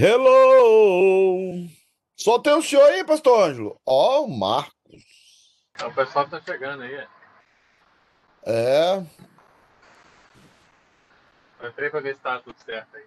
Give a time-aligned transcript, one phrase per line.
[0.00, 1.68] Hello!
[2.16, 3.80] Só tem o senhor aí, pastor Ângelo.
[3.84, 4.72] Ó, o Marcos.
[5.84, 7.04] O pessoal tá chegando aí.
[8.46, 9.04] É.
[11.60, 13.04] Eu entrei pra ver se tá tudo certo aí.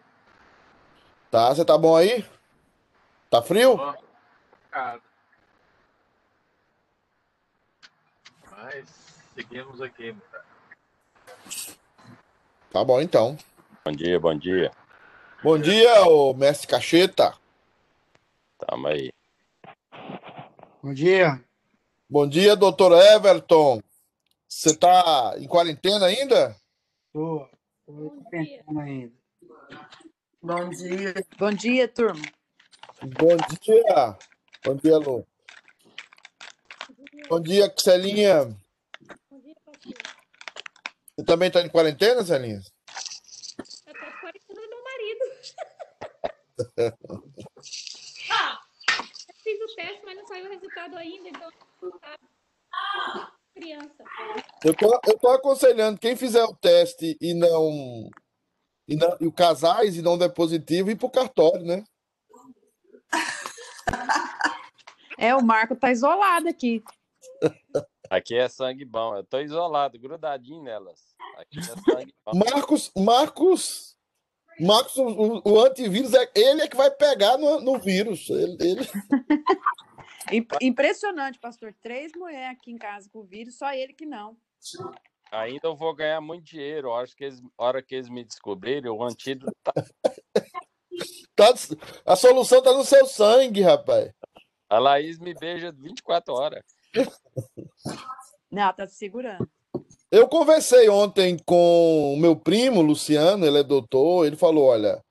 [1.30, 2.25] Tá, você tá bom aí?
[3.30, 3.77] Tá frio?
[4.70, 4.99] Cara.
[8.52, 8.89] Mas
[9.34, 10.13] seguimos aqui.
[12.70, 13.38] Tá bom então.
[13.85, 14.80] Bom dia, bom dia.
[15.44, 17.34] Bom dia, ô mestre Cacheta.
[18.59, 19.12] Tamo aí.
[20.84, 21.44] Bom dia.
[22.08, 23.82] Bom dia, doutor Everton.
[24.48, 26.55] Você tá em quarentena ainda?
[27.12, 27.49] Tô,
[27.88, 29.13] tô pensando ainda.
[30.44, 31.13] Bom dia.
[31.40, 32.21] Bom dia, turma.
[33.02, 34.18] Bom dia.
[34.63, 35.26] Bom dia, Lu.
[37.27, 38.55] Bom dia, Celinha.
[41.15, 42.62] Você também tá em quarentena, Celinha?
[43.87, 45.26] Eu tô de quarentena do meu marido.
[46.77, 46.93] Eu
[49.43, 51.51] fiz o teste, mas não saiu o resultado ainda, então
[53.53, 54.03] criança.
[54.63, 58.09] Eu tô, eu tô aconselhando quem fizer o teste e não.
[58.87, 61.84] E, não, e o casais e não der positivo, ir pro cartório, né?
[65.18, 66.84] É, o Marco tá isolado aqui.
[68.09, 69.16] Aqui é sangue bom.
[69.16, 71.00] Eu tô isolado, grudadinho nelas.
[71.38, 72.31] Aqui é sangue bom.
[72.34, 73.91] Marcos, Marcos,
[74.59, 78.30] Marcos, o, o antivírus é ele é que vai pegar no, no vírus.
[78.30, 78.88] Ele, ele-
[80.31, 81.74] Imp- Impressionante, pastor.
[81.81, 84.38] Três mulheres aqui em casa com vírus, só ele que não.
[85.31, 86.94] Ainda eu vou ganhar muito dinheiro.
[86.94, 89.74] Acho que eles, hora que eles me descobrirem, o antídoto tá.
[91.36, 91.53] tá-
[92.06, 94.12] a solução tá no seu sangue, rapaz.
[94.69, 96.63] A Laís me beija 24 horas.
[98.50, 99.50] Não, tá se segurando.
[100.12, 105.02] Eu conversei ontem com o meu primo, Luciano, ele é doutor, ele falou, olha,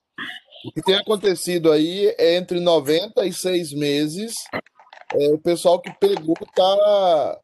[0.67, 4.35] o que tem acontecido aí é entre 90 e 6 meses,
[5.15, 7.41] é, o pessoal que pegou tá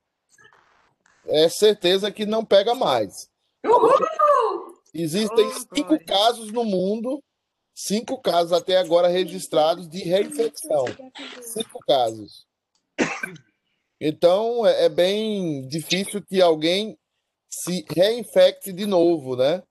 [1.29, 3.29] é certeza que não pega mais.
[4.95, 7.23] Existem Oh, cinco casos no mundo,
[7.75, 10.85] cinco casos até agora registrados de reinfecção.
[11.41, 12.47] Cinco casos.
[14.01, 16.97] Então é, é bem difícil que alguém
[17.57, 19.63] se reinfecte de novo, né?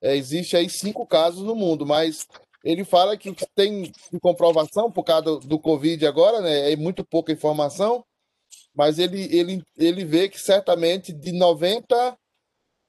[0.00, 2.26] É, existe aí cinco casos no mundo, mas
[2.64, 6.72] ele fala que tem de comprovação por causa do, do Covid agora, né?
[6.72, 8.04] É muito pouca informação,
[8.74, 12.16] mas ele, ele, ele vê que certamente de 90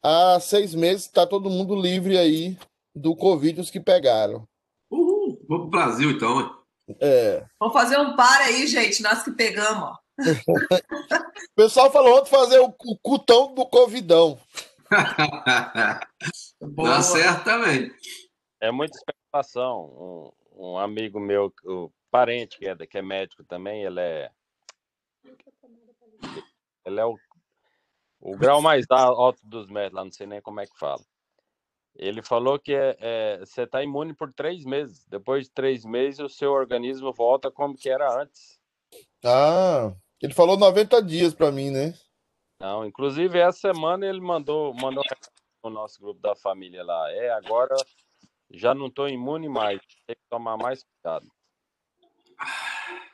[0.04, 2.58] a seis meses está todo mundo livre aí
[2.96, 4.48] do Covid, os que pegaram.
[4.92, 5.40] Uhul.
[5.48, 6.42] Vamos pro Brasil, então.
[6.42, 6.50] hein?
[7.00, 7.46] É.
[7.60, 9.02] Vamos fazer um par aí, gente.
[9.02, 10.03] Nós que pegamos, ó.
[10.20, 14.40] O pessoal falou ontem fazer o, o cutão do Covidão.
[16.62, 17.92] Dá certo também.
[18.62, 20.34] É muita especulação.
[20.56, 24.32] Um, um amigo meu, o parente que é, que é médico também, ele é.
[26.86, 27.18] Ele é o,
[28.20, 31.02] o grau mais a- alto dos médicos, lá não sei nem como é que fala.
[31.96, 35.06] Ele falou que é, é, você está imune por três meses.
[35.08, 38.60] Depois de três meses, o seu organismo volta como que era antes.
[39.24, 41.94] Ah, ele falou 90 dias para mim, né?
[42.58, 45.04] Não, inclusive essa semana ele mandou, mandou
[45.62, 47.12] no nosso grupo da família lá.
[47.12, 47.76] É, agora
[48.50, 49.82] já não estou imune mais.
[50.08, 51.28] Tem que tomar mais cuidado.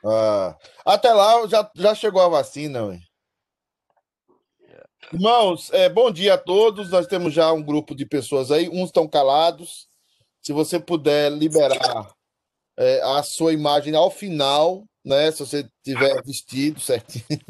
[0.06, 0.56] Ah,
[0.86, 3.00] até lá já, já chegou a vacina, ué.
[5.12, 6.92] Irmãos, é, bom dia a todos.
[6.92, 9.88] Nós temos já um grupo de pessoas aí, uns estão calados.
[10.40, 12.14] Se você puder liberar
[12.78, 15.30] é, a sua imagem ao final, né?
[15.30, 17.40] Se você tiver vestido certinho.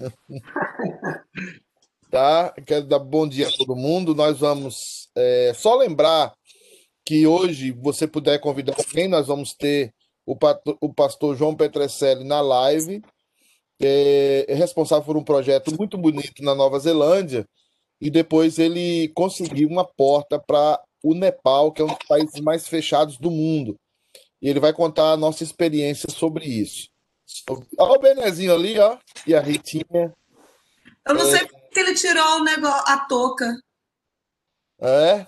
[2.11, 2.53] Tá?
[2.67, 4.15] Quero dar bom dia a todo mundo.
[4.15, 6.35] Nós vamos é, só lembrar
[7.07, 9.95] que hoje, você puder convidar alguém, nós vamos ter
[10.27, 13.01] o, pato- o pastor João Petrecelli na live.
[13.81, 17.47] É, é responsável por um projeto muito bonito na Nova Zelândia.
[18.01, 22.69] E depois ele conseguiu uma porta para o Nepal, que é um dos países mais
[22.69, 23.77] fechados do mundo.
[24.43, 26.90] E ele vai contar a nossa experiência sobre isso.
[27.79, 28.99] Olha o Benezinho ali, ó.
[29.27, 30.15] E a Ritinha.
[31.07, 33.57] Eu não sei porque ele tirou o negócio, a touca.
[34.81, 35.27] É,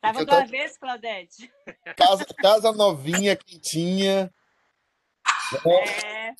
[0.00, 1.50] Tava Eu do avesso, Claudete.
[1.96, 4.32] casa, casa novinha, quentinha.
[5.66, 6.32] É.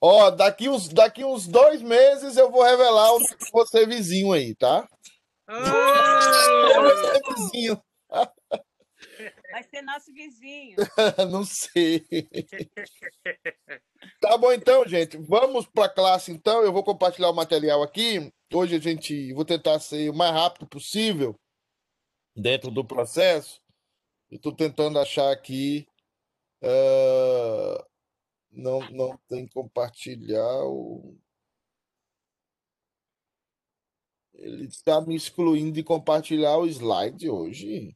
[0.00, 4.54] Ó, daqui uns, daqui uns dois meses eu vou revelar o que você vizinho aí,
[4.54, 4.88] tá?
[6.82, 7.82] Você vizinho.
[9.50, 10.76] Vai ser nosso vizinho.
[11.30, 12.04] Não sei.
[14.18, 15.18] Tá bom então, gente.
[15.18, 16.62] Vamos para a classe então.
[16.62, 18.32] Eu vou compartilhar o material aqui.
[18.52, 21.38] Hoje a gente vou tentar ser o mais rápido possível
[22.34, 23.60] dentro do processo.
[24.30, 25.86] Eu estou tentando achar aqui
[26.62, 27.86] Ah,
[28.50, 31.16] não, não tem compartilhar o.
[34.34, 37.94] Ele está me excluindo de compartilhar o slide hoje.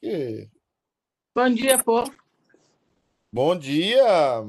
[0.00, 0.50] Quê?
[1.34, 2.10] Bom dia, povo.
[3.30, 4.40] Bom dia!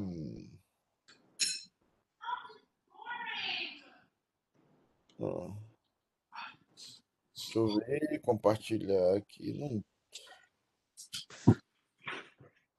[7.51, 9.51] Deixa eu ver, compartilhar aqui.
[9.51, 9.83] Não...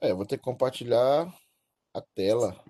[0.00, 1.26] É, vou ter que compartilhar
[1.92, 2.64] a tela.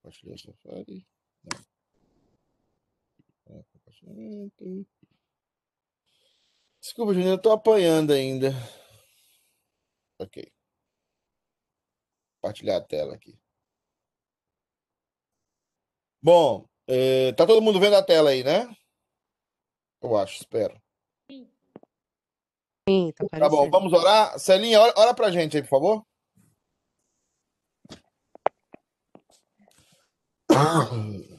[0.00, 1.06] Compartilhar Safari.
[1.44, 1.60] Não.
[3.46, 4.86] É, compartilhamento.
[6.82, 8.50] Desculpa, Juninho, eu tô apanhando ainda.
[10.18, 10.52] Ok.
[12.40, 13.38] Compartilhar a tela aqui.
[16.20, 18.68] Bom, eh, tá todo mundo vendo a tela aí, né?
[20.02, 20.76] Eu acho, espero.
[22.88, 24.36] Sim, tá Tá bom, vamos orar.
[24.40, 26.06] Celinha, ora, ora pra gente aí, por favor.
[30.50, 31.31] Senhor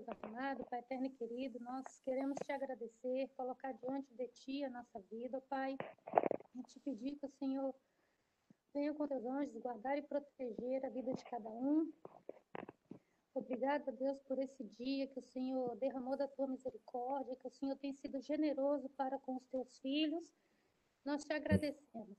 [0.00, 4.70] Deus amado, Pai eterno e querido, nós queremos te agradecer, colocar diante de Ti a
[4.70, 5.76] nossa vida, ó Pai,
[6.54, 7.74] e te pedir que o Senhor
[8.72, 11.92] venha com teus anjos guardar e proteger a vida de cada um.
[13.34, 17.76] Obrigada, Deus, por esse dia que o Senhor derramou da tua misericórdia, que o Senhor
[17.76, 20.24] tem sido generoso para com os teus filhos.
[21.04, 22.16] Nós te agradecemos.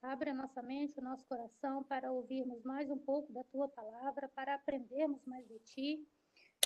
[0.00, 4.26] Abre a nossa mente, o nosso coração para ouvirmos mais um pouco da tua palavra,
[4.28, 6.08] para aprendermos mais de ti.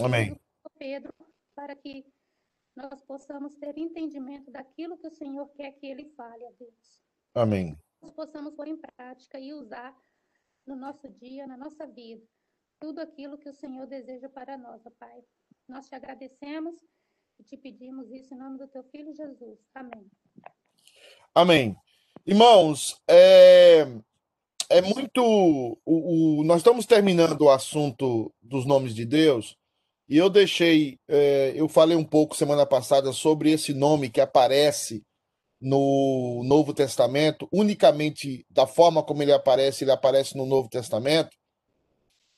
[0.05, 0.39] Amém.
[0.79, 1.13] Pedro
[1.55, 2.05] para que
[2.77, 7.01] nós possamos ter entendimento daquilo que o Senhor quer que ele fale a Deus.
[7.35, 7.77] Amém.
[8.01, 9.93] Nós possamos pôr em prática e usar
[10.65, 12.23] no nosso dia, na nossa vida,
[12.81, 15.21] tudo aquilo que o Senhor deseja para nós, ó Pai.
[15.69, 16.77] Nós te agradecemos
[17.41, 19.59] e te pedimos isso em nome do teu filho Jesus.
[19.75, 20.09] Amém.
[21.35, 21.77] Amém.
[22.25, 23.81] Irmãos, é,
[24.71, 25.23] é muito.
[25.85, 29.58] O, o- nós estamos terminando o assunto dos nomes de Deus,
[30.09, 30.99] e eu deixei.
[31.09, 35.03] é, eu falei um pouco semana passada sobre esse nome que aparece
[35.61, 41.37] no Novo Testamento, unicamente da forma como ele aparece, ele aparece no Novo Testamento,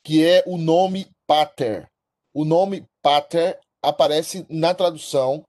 [0.03, 1.87] que é o nome Pater.
[2.33, 5.45] O nome Pater aparece na tradução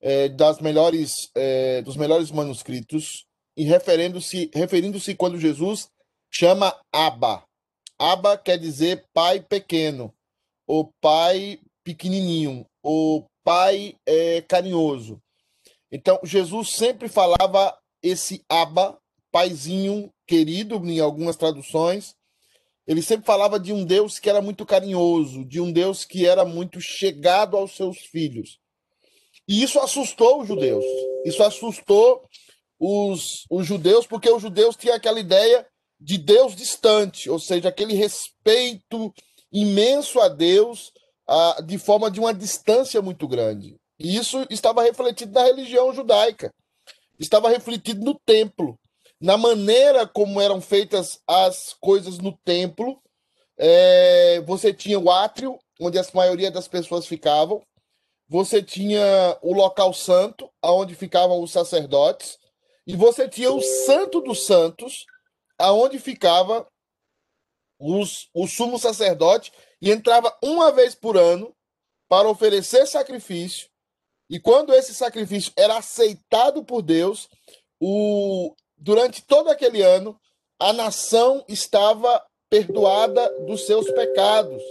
[0.00, 3.24] é, das melhores, é, dos melhores manuscritos,
[3.56, 5.88] e referindo-se referindo-se quando Jesus
[6.30, 7.42] chama Abba.
[7.98, 10.12] Abba quer dizer pai pequeno,
[10.66, 15.20] ou pai pequenininho, ou pai é, carinhoso.
[15.90, 18.98] Então, Jesus sempre falava esse Abba,
[19.30, 22.14] paizinho querido, em algumas traduções.
[22.86, 26.44] Ele sempre falava de um Deus que era muito carinhoso, de um Deus que era
[26.44, 28.58] muito chegado aos seus filhos.
[29.48, 30.84] E isso assustou os judeus.
[31.24, 32.28] Isso assustou
[32.78, 35.66] os, os judeus, porque os judeus tinham aquela ideia
[36.00, 39.12] de Deus distante, ou seja, aquele respeito
[39.52, 40.92] imenso a Deus
[41.28, 43.76] ah, de forma de uma distância muito grande.
[43.98, 46.52] E isso estava refletido na religião judaica,
[47.18, 48.78] estava refletido no templo,
[49.20, 53.00] na maneira como eram feitas as coisas no templo.
[53.58, 57.62] É, você tinha o átrio, onde a maioria das pessoas ficavam,
[58.28, 62.38] você tinha o local santo, aonde ficavam os sacerdotes,
[62.86, 65.06] e você tinha o santo dos santos,
[65.58, 66.66] aonde ficava
[67.78, 71.54] os, o sumo sacerdote, e entrava uma vez por ano
[72.08, 73.68] para oferecer sacrifício,
[74.28, 77.28] e quando esse sacrifício era aceitado por Deus,
[77.80, 80.18] o, durante todo aquele ano,
[80.58, 84.62] a nação estava perdoada dos seus pecados,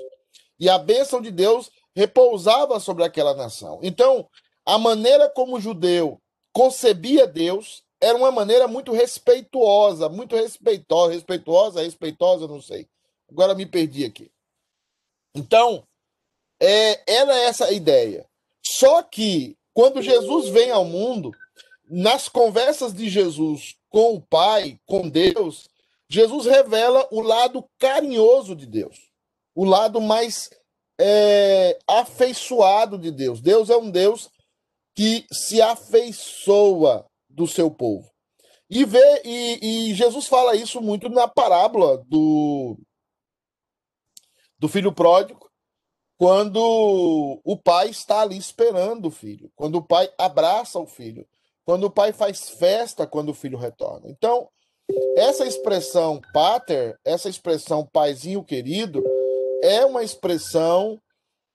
[0.60, 3.80] e a bênção de Deus repousava sobre aquela nação.
[3.82, 4.28] Então,
[4.66, 6.20] a maneira como o judeu
[6.52, 12.88] concebia Deus era uma maneira muito respeituosa, muito respeitosa, respeituosa, respeitosa, não sei.
[13.30, 14.32] Agora me perdi aqui.
[15.34, 15.86] Então,
[16.60, 18.26] é, era essa a ideia.
[18.64, 21.32] Só que quando Jesus vem ao mundo,
[21.90, 25.70] nas conversas de Jesus com o Pai, com Deus,
[26.10, 28.98] Jesus revela o lado carinhoso de Deus,
[29.54, 30.50] o lado mais
[31.00, 33.42] é, afeiçoado de Deus.
[33.42, 34.30] Deus é um Deus
[34.96, 38.10] que se afeiçoa do seu povo.
[38.70, 42.78] E, vê, e, e Jesus fala isso muito na parábola do,
[44.58, 45.50] do filho pródigo,
[46.18, 51.28] quando o pai está ali esperando o filho, quando o pai abraça o filho,
[51.66, 54.10] quando o pai faz festa quando o filho retorna.
[54.10, 54.50] Então,
[55.18, 59.04] essa expressão pater, essa expressão paizinho querido,
[59.64, 61.02] é uma expressão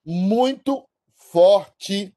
[0.05, 2.13] muito forte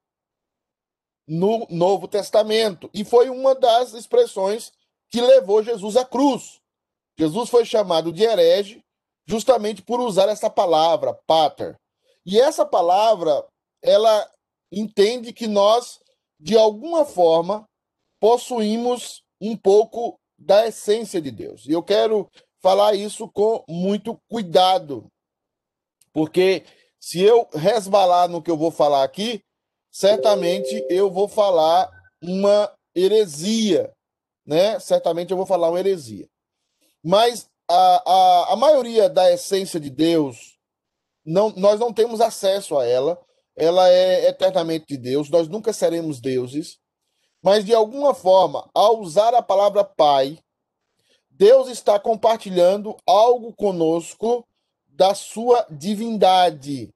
[1.28, 2.90] no Novo Testamento.
[2.94, 4.72] E foi uma das expressões
[5.10, 6.60] que levou Jesus à cruz.
[7.18, 8.83] Jesus foi chamado de herege
[9.25, 11.77] justamente por usar essa palavra, pater.
[12.25, 13.46] E essa palavra,
[13.82, 14.30] ela
[14.72, 16.00] entende que nós,
[16.39, 17.68] de alguma forma,
[18.20, 21.65] possuímos um pouco da essência de Deus.
[21.65, 22.30] E eu quero
[22.62, 25.08] falar isso com muito cuidado,
[26.13, 26.63] porque
[27.00, 29.44] se eu resbalar no que eu vou falar aqui,
[29.92, 31.89] certamente eu vou falar
[32.22, 33.92] uma heresia,
[34.46, 34.80] né?
[34.80, 36.30] Certamente eu vou falar uma heresia.
[37.03, 40.58] Mas a, a, a maioria da essência de Deus,
[41.25, 43.20] não, nós não temos acesso a ela.
[43.55, 46.79] Ela é eternamente de Deus, nós nunca seremos deuses.
[47.41, 50.39] Mas, de alguma forma, ao usar a palavra Pai,
[51.29, 54.48] Deus está compartilhando algo conosco
[54.88, 56.93] da sua divindade,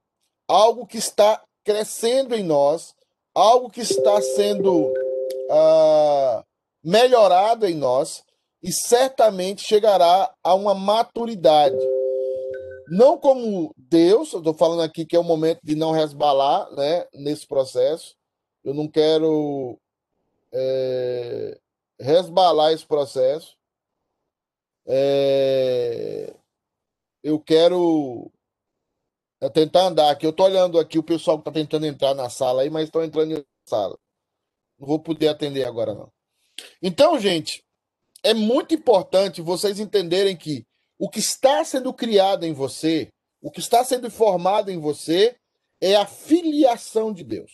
[0.47, 2.95] algo que está crescendo em nós,
[3.35, 6.43] algo que está sendo uh,
[6.83, 8.23] melhorado em nós
[8.61, 11.77] e certamente chegará a uma maturidade.
[12.89, 17.05] Não como Deus, eu estou falando aqui que é o momento de não resbalar né,
[17.13, 18.15] nesse processo.
[18.63, 19.77] Eu não quero
[20.53, 21.59] é,
[21.99, 23.55] resbalar esse processo.
[24.85, 26.33] É,
[27.21, 28.31] eu quero
[29.41, 30.25] é tentar andar aqui.
[30.25, 33.03] Eu estou olhando aqui o pessoal que está tentando entrar na sala aí, mas estão
[33.03, 33.97] entrando na sala.
[34.79, 36.11] Não vou poder atender agora, não.
[36.81, 37.63] Então, gente,
[38.23, 40.65] é muito importante vocês entenderem que
[40.99, 43.09] o que está sendo criado em você,
[43.41, 45.35] o que está sendo formado em você,
[45.79, 47.51] é a filiação de Deus.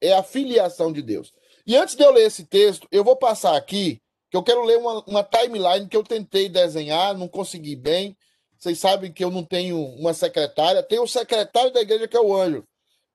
[0.00, 1.32] É a filiação de Deus.
[1.66, 4.00] E antes de eu ler esse texto, eu vou passar aqui,
[4.30, 8.16] que eu quero ler uma, uma timeline que eu tentei desenhar, não consegui bem.
[8.58, 10.82] Vocês sabem que eu não tenho uma secretária.
[10.82, 12.64] Tenho o secretário da igreja, que é o anjo.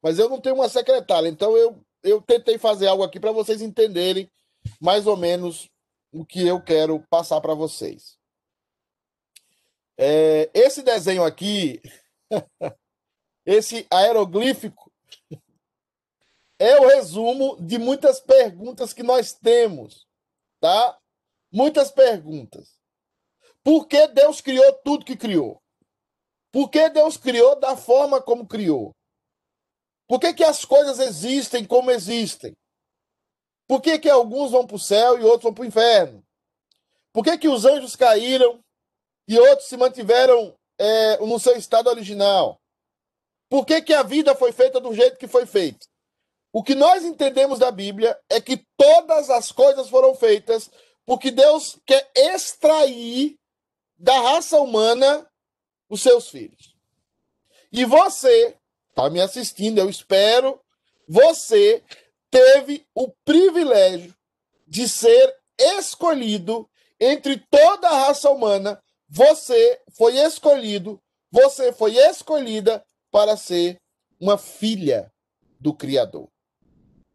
[0.01, 1.27] Mas eu não tenho uma secretária.
[1.27, 4.29] Então eu, eu tentei fazer algo aqui para vocês entenderem
[4.79, 5.69] mais ou menos
[6.13, 8.17] o que eu quero passar para vocês.
[9.98, 11.82] É, esse desenho aqui,
[13.46, 14.91] esse aeroglífico,
[16.60, 20.08] é o resumo de muitas perguntas que nós temos,
[20.60, 20.98] tá?
[21.51, 22.79] Muitas perguntas.
[23.63, 25.62] Por que Deus criou tudo que criou?
[26.51, 28.96] Por que Deus criou da forma como criou?
[30.08, 32.55] Por que, que as coisas existem como existem?
[33.67, 36.24] Por que, que alguns vão para o céu e outros vão para o inferno?
[37.12, 38.60] Por que, que os anjos caíram
[39.27, 42.60] e outros se mantiveram é, no seu estado original?
[43.50, 45.86] Por que, que a vida foi feita do jeito que foi feita?
[46.51, 50.70] O que nós entendemos da Bíblia é que todas as coisas foram feitas
[51.05, 53.38] porque Deus quer extrair
[53.98, 55.27] da raça humana
[55.89, 56.75] os seus filhos.
[57.72, 58.58] E você,
[58.89, 60.60] está me assistindo, eu espero,
[61.08, 61.84] você
[62.33, 64.15] teve o privilégio
[64.67, 65.37] de ser
[65.77, 66.67] escolhido
[66.99, 68.81] entre toda a raça humana.
[69.07, 70.99] Você foi escolhido,
[71.31, 73.79] você foi escolhida para ser
[74.19, 75.11] uma filha
[75.59, 76.27] do Criador.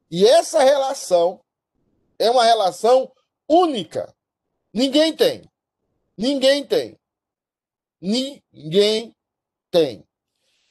[0.08, 1.40] E essa relação
[2.16, 3.10] é uma relação
[3.48, 4.14] única.
[4.72, 5.42] Ninguém tem.
[6.16, 6.96] Ninguém tem.
[8.00, 9.12] Ninguém
[9.68, 10.04] tem.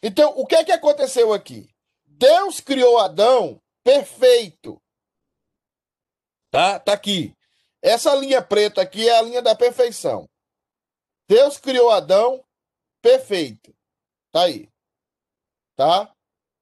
[0.01, 1.67] Então, o que é que aconteceu aqui?
[2.05, 4.81] Deus criou Adão perfeito.
[6.51, 6.77] Tá?
[6.77, 7.33] Tá aqui.
[7.81, 10.27] Essa linha preta aqui é a linha da perfeição.
[11.29, 12.43] Deus criou Adão
[13.01, 13.73] perfeito.
[14.29, 14.67] Tá aí.
[15.77, 16.13] Tá?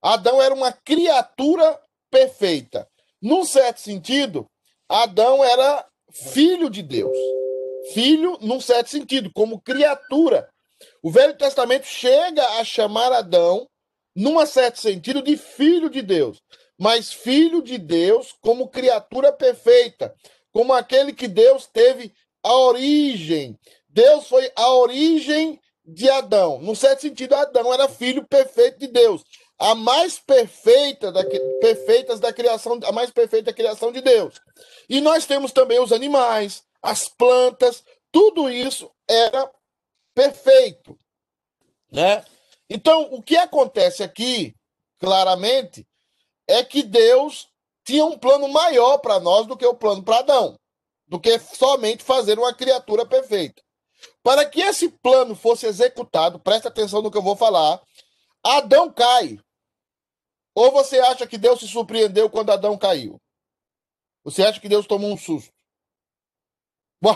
[0.04, 2.88] Adão era uma criatura perfeita.
[3.20, 4.46] Num certo sentido,
[4.88, 7.18] Adão era filho de Deus.
[7.92, 10.48] Filho, num certo sentido, como criatura.
[11.02, 13.68] O Velho Testamento chega a chamar Adão,
[14.16, 16.40] num certo sentido, de filho de Deus
[16.78, 20.14] mas filho de Deus como criatura perfeita,
[20.52, 22.14] como aquele que Deus teve
[22.44, 23.58] a origem.
[23.90, 26.60] Deus foi a origem de Adão.
[26.60, 29.24] No certo sentido, Adão era filho perfeito de Deus.
[29.58, 31.24] A mais perfeita da,
[31.62, 34.40] perfeitas da criação, a mais perfeita criação de Deus.
[34.90, 39.50] E nós temos também os animais, as plantas, tudo isso era
[40.14, 40.98] perfeito,
[41.92, 42.24] né?
[42.70, 44.56] Então, o que acontece aqui,
[45.00, 45.86] claramente,
[46.48, 47.48] é que Deus
[47.84, 50.60] tinha um plano maior para nós do que o plano para Adão,
[51.08, 53.62] do que somente fazer uma criatura perfeita.
[54.24, 57.82] Para que esse plano fosse executado, presta atenção no que eu vou falar.
[58.44, 59.40] Adão cai.
[60.56, 63.20] Ou você acha que Deus se surpreendeu quando Adão caiu?
[64.24, 65.54] Você acha que Deus tomou um susto?
[67.02, 67.16] Bom,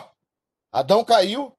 [0.72, 1.52] Adão caiu,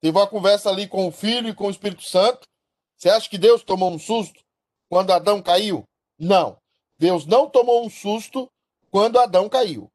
[0.00, 2.48] teve uma conversa ali com o Filho e com o Espírito Santo.
[2.96, 4.42] Você acha que Deus tomou um susto
[4.88, 5.84] quando Adão caiu?
[6.18, 6.61] Não.
[7.02, 8.48] Deus não tomou um susto
[8.88, 9.90] quando Adão caiu.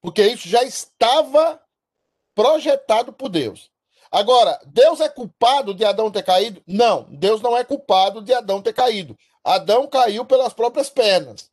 [0.00, 1.60] Porque isso já estava
[2.32, 3.72] projetado por Deus.
[4.08, 6.62] Agora, Deus é culpado de Adão ter caído?
[6.64, 9.18] Não, Deus não é culpado de Adão ter caído.
[9.42, 11.50] Adão caiu pelas próprias pernas.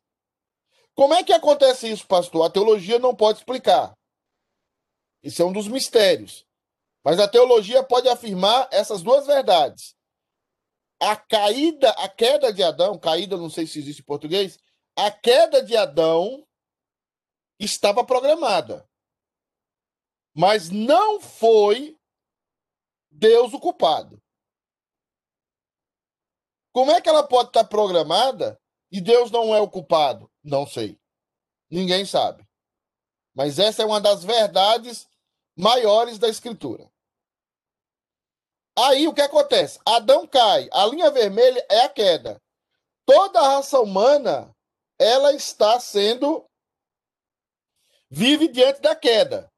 [0.94, 2.46] Como é que acontece isso, pastor?
[2.46, 3.92] A teologia não pode explicar.
[5.20, 6.46] Isso é um dos mistérios.
[7.02, 9.96] Mas a teologia pode afirmar essas duas verdades.
[11.00, 14.58] A caída, a queda de Adão, caída, não sei se existe em português,
[14.96, 16.44] a queda de Adão
[17.58, 18.88] estava programada.
[20.34, 21.98] Mas não foi
[23.10, 24.22] Deus o culpado.
[26.72, 30.30] Como é que ela pode estar programada e Deus não é o culpado?
[30.42, 30.98] Não sei.
[31.70, 32.46] Ninguém sabe.
[33.34, 35.08] Mas essa é uma das verdades
[35.56, 36.90] maiores da Escritura.
[38.78, 39.80] Aí o que acontece?
[39.84, 40.68] Adão cai.
[40.70, 42.40] A linha vermelha é a queda.
[43.04, 44.54] Toda a raça humana
[44.96, 46.44] ela está sendo
[48.08, 49.50] vive diante da queda.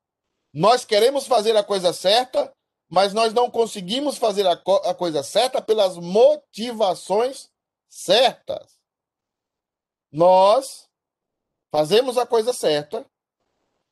[0.52, 2.50] Nós queremos fazer a coisa certa,
[2.88, 7.50] mas nós não conseguimos fazer a, co a coisa certa pelas motivações
[7.88, 8.80] certas.
[10.10, 10.88] Nós
[11.70, 13.04] fazemos a coisa certa,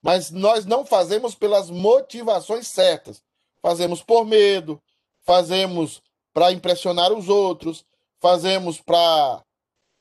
[0.00, 3.22] mas nós não fazemos pelas motivações certas.
[3.60, 4.80] Fazemos por medo,
[5.28, 6.00] fazemos
[6.32, 7.84] para impressionar os outros,
[8.18, 9.44] fazemos para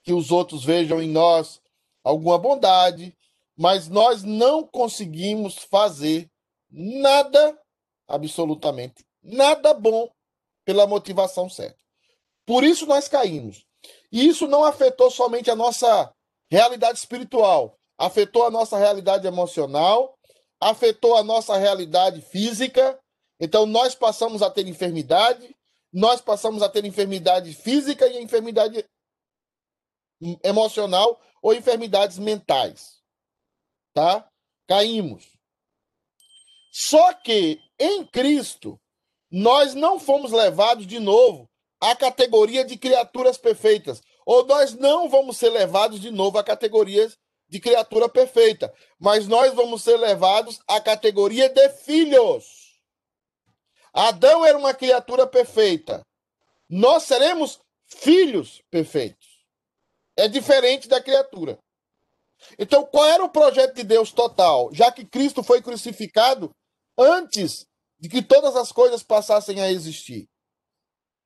[0.01, 1.59] que os outros vejam em nós
[2.01, 3.13] alguma bondade,
[3.57, 6.29] mas nós não conseguimos fazer
[6.71, 7.59] nada
[8.07, 10.09] absolutamente nada bom
[10.65, 11.77] pela motivação certa.
[12.45, 13.65] Por isso nós caímos.
[14.09, 16.09] E isso não afetou somente a nossa
[16.49, 20.17] realidade espiritual, afetou a nossa realidade emocional,
[20.61, 22.97] afetou a nossa realidade física.
[23.39, 25.55] Então nós passamos a ter enfermidade,
[25.91, 28.85] nós passamos a ter enfermidade física e enfermidade
[30.43, 33.01] emocional ou enfermidades mentais.
[33.93, 34.27] Tá?
[34.67, 35.25] Caímos.
[36.71, 38.79] Só que em Cristo,
[39.31, 45.37] nós não fomos levados de novo à categoria de criaturas perfeitas, ou nós não vamos
[45.37, 47.11] ser levados de novo à categoria
[47.47, 52.56] de criatura perfeita, mas nós vamos ser levados à categoria de filhos.
[53.97, 56.05] Adão era uma criatura perfeita.
[56.69, 59.43] Nós seremos filhos perfeitos.
[60.15, 61.57] É diferente da criatura.
[62.59, 64.69] Então, qual era o projeto de Deus total?
[64.71, 66.51] Já que Cristo foi crucificado,
[66.95, 67.65] antes
[67.99, 70.29] de que todas as coisas passassem a existir.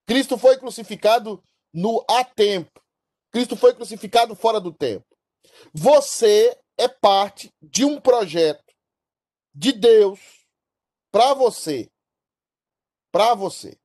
[0.08, 2.82] Cristo foi crucificado no há tempo.
[3.32, 5.06] Cristo foi crucificado fora do tempo.
[5.74, 8.74] Você é parte de um projeto
[9.54, 10.22] de Deus
[11.12, 11.91] para você.
[13.12, 13.78] Para você.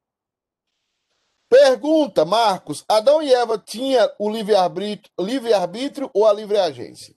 [1.48, 7.14] Pergunta, Marcos: Adão e Eva tinham o livre-arbítrio livre -arbítrio ou a livre agência?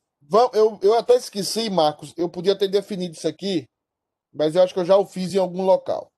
[0.54, 3.68] Eu, eu até esqueci, Marcos, eu podia ter definido isso aqui
[4.34, 6.12] mas eu acho que eu já o fiz em algum local.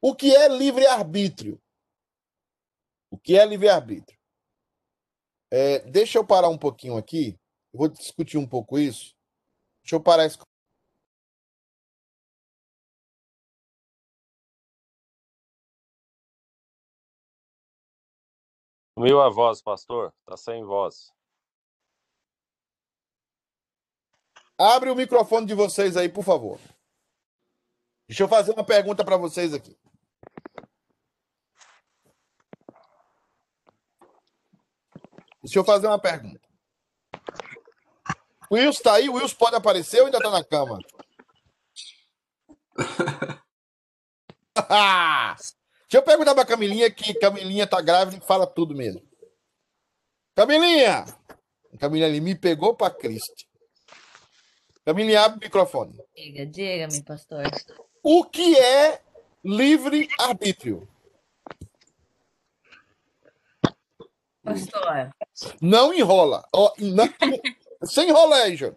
[0.00, 1.60] O que é livre-arbítrio?
[3.10, 4.18] O que é livre-arbítrio?
[5.50, 7.38] É, deixa eu parar um pouquinho aqui.
[7.72, 9.14] Vou discutir um pouco isso.
[9.82, 10.38] Deixa eu parar esse.
[18.96, 20.14] Sumiu a voz, pastor.
[20.24, 21.12] Tá sem voz.
[24.58, 26.60] Abre o microfone de vocês aí, por favor.
[28.08, 29.76] Deixa eu fazer uma pergunta para vocês aqui.
[35.42, 36.40] Deixa eu fazer uma pergunta.
[38.48, 39.08] O Wilson está aí?
[39.08, 40.78] O Wilson pode aparecer ou ainda está na cama?
[45.94, 49.00] Deixa eu perguntar para Camilinha que Camilinha tá grávida e fala tudo mesmo.
[50.34, 51.04] Camilinha!
[51.78, 53.44] Camilinha ali me pegou para Cristo.
[54.84, 55.96] Camilinha, abre o microfone.
[56.12, 57.44] Diga, diga-me, pastor.
[58.02, 59.02] O que é
[59.44, 60.88] livre-arbítrio?
[64.42, 65.14] Pastor.
[65.62, 66.44] Não enrola.
[66.52, 67.08] Oh, não,
[67.84, 68.74] sem enrolejo.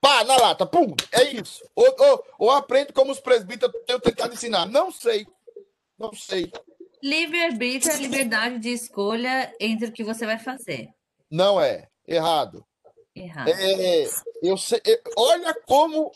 [0.00, 1.62] Pá, na lata, pum, é isso.
[1.76, 4.66] Ou, ou, ou aprende como os presbíteros têm tentado ensinar.
[4.66, 5.28] Não sei.
[6.00, 6.50] Não sei.
[7.02, 10.88] Livre-arbítrio é a liberdade de escolha entre o que você vai fazer.
[11.30, 11.88] Não é.
[12.08, 12.64] Errado.
[13.14, 13.48] Errado.
[13.48, 14.06] É,
[14.42, 14.80] eu sei,
[15.16, 16.10] olha como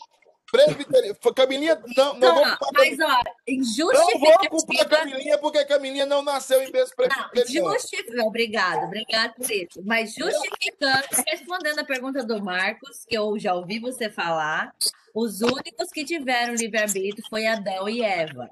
[0.51, 1.17] Presbiteriano.
[1.35, 4.87] Camilinha, não, não, Não, vou culpar mas ó, Não vou culpar.
[4.87, 7.73] Camilinha porque a Camilinha não nasceu em berço presbiteriano.
[7.73, 8.23] justifica...
[8.23, 9.81] Obrigado, obrigado por isso.
[9.83, 14.73] Mas justificando, respondendo a pergunta do Marcos, que eu já ouvi você falar,
[15.13, 18.49] os únicos que tiveram livre-arbítrio foi Adão e Eva.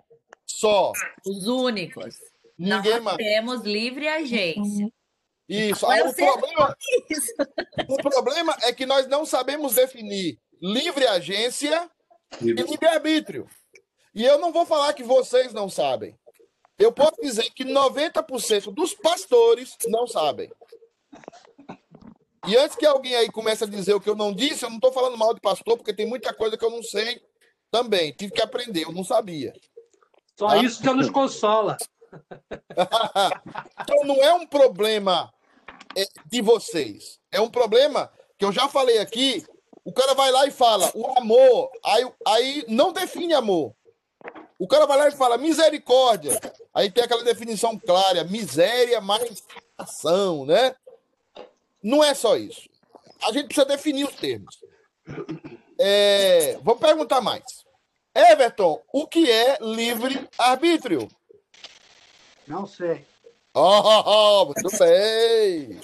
[0.64, 0.94] Só.
[1.28, 2.16] Os únicos.
[2.58, 3.18] Ninguém Nós mais.
[3.18, 4.90] temos livre agência.
[5.50, 5.86] Isso.
[5.86, 6.78] Mas Ah, o, problema,
[7.10, 7.34] isso.
[7.90, 11.90] o problema é que nós não sabemos definir livre agência
[12.42, 13.46] e livre-arbítrio.
[14.16, 16.18] E eu não vou falar que vocês não sabem.
[16.80, 20.50] Eu posso dizer que 90% dos pastores não sabem.
[22.48, 24.78] E antes que alguém aí comece a dizer o que eu não disse, eu não
[24.78, 27.22] estou falando mal de pastor, porque tem muita coisa que eu não sei
[27.70, 28.14] também.
[28.14, 29.54] Tive que aprender, eu não sabia.
[30.38, 30.58] Só Tá?
[30.58, 31.78] isso já nos consola.
[33.82, 35.34] então não é um problema
[35.96, 37.20] é, de vocês.
[37.32, 39.46] É um problema que eu já falei aqui.
[39.86, 43.76] O cara vai lá e fala o amor, aí, aí não define amor.
[44.58, 46.40] O cara vai lá e fala misericórdia.
[46.74, 49.44] Aí tem aquela definição clara, miséria mais
[49.78, 50.74] ação, né?
[51.84, 52.70] Não é só isso.
[53.24, 54.58] A gente precisa definir os termos.
[55.78, 57.63] É, vamos perguntar mais.
[58.16, 61.10] Everton, o que é livre-arbítrio?
[62.48, 63.06] Não sei.
[63.54, 65.80] Oh, muito bem.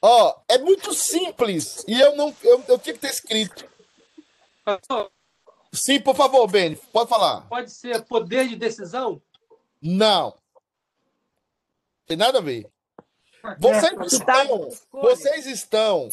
[0.00, 1.84] Ó, é muito simples.
[1.86, 2.34] E eu não.
[2.42, 3.68] Eu, eu tinha que ter escrito.
[5.72, 7.42] Sim, por favor, Beni, pode falar.
[7.48, 9.20] Pode ser poder de decisão?
[9.82, 10.34] Não.
[12.06, 12.66] Tem nada a ver.
[13.58, 16.08] Vocês estão, vocês estão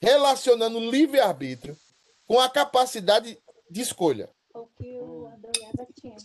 [0.00, 1.76] relacionando livre-arbítrio
[2.26, 3.38] com a capacidade
[3.72, 4.28] de escolha.
[4.54, 6.16] O que o Adão Eva tinham.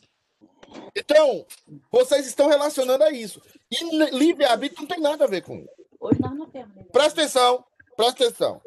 [0.95, 1.45] Então,
[1.89, 3.41] vocês estão relacionando a isso.
[3.71, 5.69] E li- livre-arbítrio não tem nada a ver com isso.
[5.99, 6.75] Hoje nós não temos.
[6.91, 8.61] Presta atenção, presta atenção.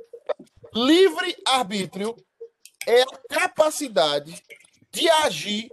[0.75, 2.17] Livre-arbítrio
[2.87, 4.43] é a capacidade
[4.91, 5.71] de agir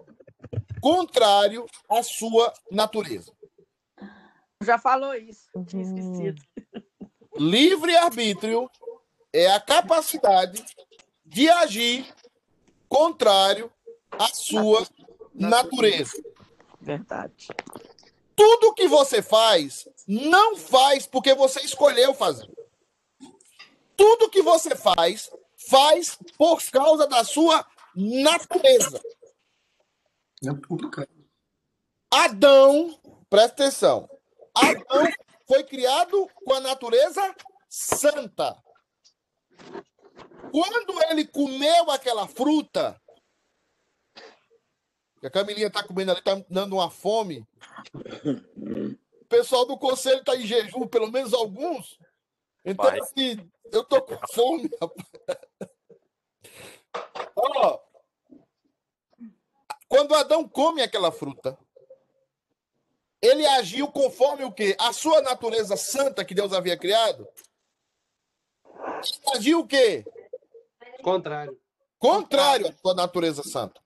[0.82, 3.32] contrário à sua natureza.
[4.62, 6.41] Já falou isso, tinha esquecido.
[7.38, 8.70] Livre-arbítrio
[9.32, 10.63] é a capacidade
[11.26, 12.12] de agir
[12.88, 13.71] contrário
[14.12, 14.88] à sua
[15.34, 16.21] natureza.
[16.80, 17.47] Verdade.
[18.36, 22.50] Tudo que você faz, não faz porque você escolheu fazer.
[23.95, 25.30] Tudo que você faz,
[25.69, 29.02] faz por causa da sua natureza.
[30.45, 31.08] É.
[32.12, 32.97] Adão,
[33.30, 34.10] presta atenção.
[34.54, 35.08] Adão
[35.47, 37.36] foi criado com a natureza
[37.67, 38.56] santa.
[40.51, 42.99] Quando ele comeu aquela fruta,
[45.19, 47.45] que a Camilinha está comendo ali, está dando uma fome.
[47.93, 51.99] O pessoal do conselho está em jejum, pelo menos alguns.
[52.63, 52.99] Então, Vai.
[52.99, 55.07] assim, eu tô com fome, rapaz.
[57.36, 57.79] Ó,
[59.88, 61.57] quando Adão come aquela fruta,
[63.21, 64.75] ele agiu conforme o quê?
[64.79, 67.27] A sua natureza santa que Deus havia criado.
[68.75, 70.05] Ele agiu o quê?
[71.08, 71.58] Contrário.
[71.98, 73.80] Contrário à sua natureza santa.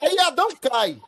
[0.00, 1.02] Aí Adão cai.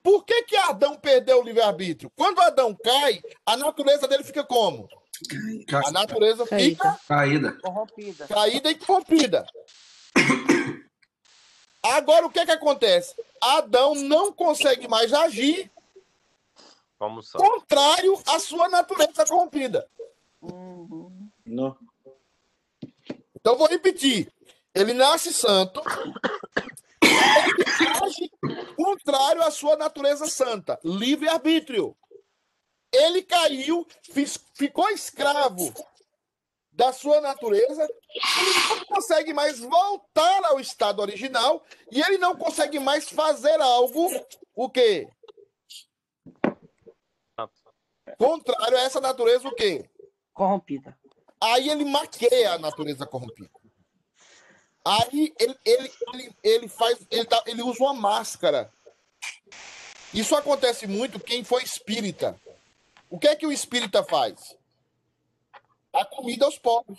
[0.00, 2.08] Por que, que Adão perdeu o livre-arbítrio?
[2.14, 4.88] Quando Adão cai, a natureza dele fica como?
[5.84, 7.58] A natureza fica Caída.
[7.60, 8.28] Corrompida.
[8.28, 9.46] caída e corrompida.
[11.82, 13.16] Agora, o que, que acontece?
[13.40, 15.68] Adão não consegue mais agir
[17.32, 19.88] contrário à sua natureza corrompida.
[21.44, 21.76] Não.
[23.42, 24.32] Então, vou repetir.
[24.72, 25.82] Ele nasce santo,
[27.02, 28.30] ele age
[28.76, 31.96] contrário à sua natureza santa, livre-arbítrio.
[32.92, 33.84] Ele caiu,
[34.54, 35.74] ficou escravo
[36.70, 42.78] da sua natureza, ele não consegue mais voltar ao estado original e ele não consegue
[42.78, 44.08] mais fazer algo,
[44.54, 45.08] o quê?
[48.16, 49.90] Contrário a essa natureza, o quê?
[50.32, 50.96] Corrompida.
[51.42, 53.50] Aí ele maqueia a natureza corrompida.
[54.84, 58.72] Aí ele, ele, ele, ele faz, ele, dá- ele usa uma máscara.
[60.14, 62.40] Isso acontece muito quem foi espírita.
[63.10, 64.56] O que é que o espírita faz?
[65.92, 66.96] A comida aos pobres.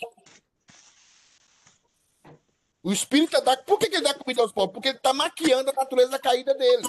[2.82, 3.56] O espírita dá.
[3.56, 4.74] Por que, que ele dá comida aos pobres?
[4.74, 6.86] Porque ele está maquiando a natureza caída dele.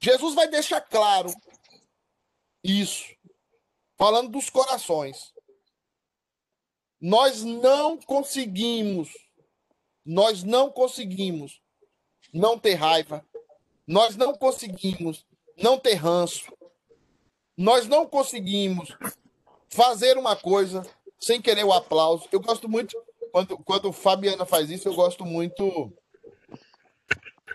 [0.00, 1.32] Jesus vai deixar claro
[2.62, 3.04] isso,
[3.98, 5.32] falando dos corações.
[7.02, 9.10] Nós não conseguimos,
[10.06, 11.60] nós não conseguimos
[12.32, 13.26] não ter raiva,
[13.84, 15.26] nós não conseguimos
[15.60, 16.56] não ter ranço,
[17.56, 18.96] nós não conseguimos
[19.68, 20.88] fazer uma coisa
[21.18, 22.28] sem querer o aplauso.
[22.30, 22.96] Eu gosto muito,
[23.32, 25.92] quando, quando Fabiana faz isso, eu gosto muito.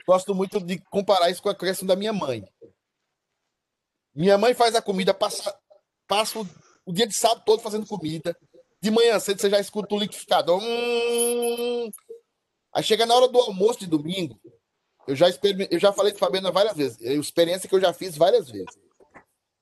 [0.05, 2.45] Gosto muito de comparar isso com a questão da minha mãe.
[4.13, 5.57] Minha mãe faz a comida, passa,
[6.05, 6.47] passa o,
[6.85, 8.37] o dia de sábado todo fazendo comida.
[8.81, 10.61] De manhã cedo você já escuta o liquidificador.
[10.63, 11.89] Hum.
[12.73, 14.39] Aí chega na hora do almoço de domingo.
[15.07, 17.01] Eu já, experime- eu já falei com a Fabiana várias vezes.
[17.01, 18.67] É experiência que eu já fiz várias vezes.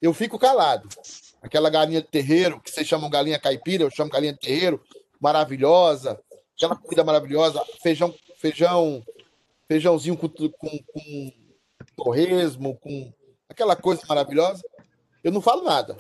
[0.01, 0.87] eu fico calado.
[1.41, 4.83] Aquela galinha de terreiro, que vocês chamam galinha caipira, eu chamo galinha de terreiro,
[5.19, 6.19] maravilhosa,
[6.55, 9.03] aquela comida maravilhosa, feijão, feijão,
[9.67, 11.31] feijãozinho com, com, com
[11.95, 13.11] torresmo, com
[13.49, 14.61] aquela coisa maravilhosa.
[15.23, 15.95] Eu não falo nada.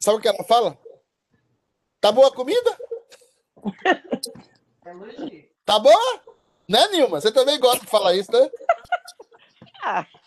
[0.00, 0.76] Sabe o que ela fala?
[2.02, 2.76] Tá boa a comida?
[5.64, 6.20] Tá boa?
[6.68, 7.20] Né, Nilma?
[7.20, 8.50] Você também gosta de falar isso, né?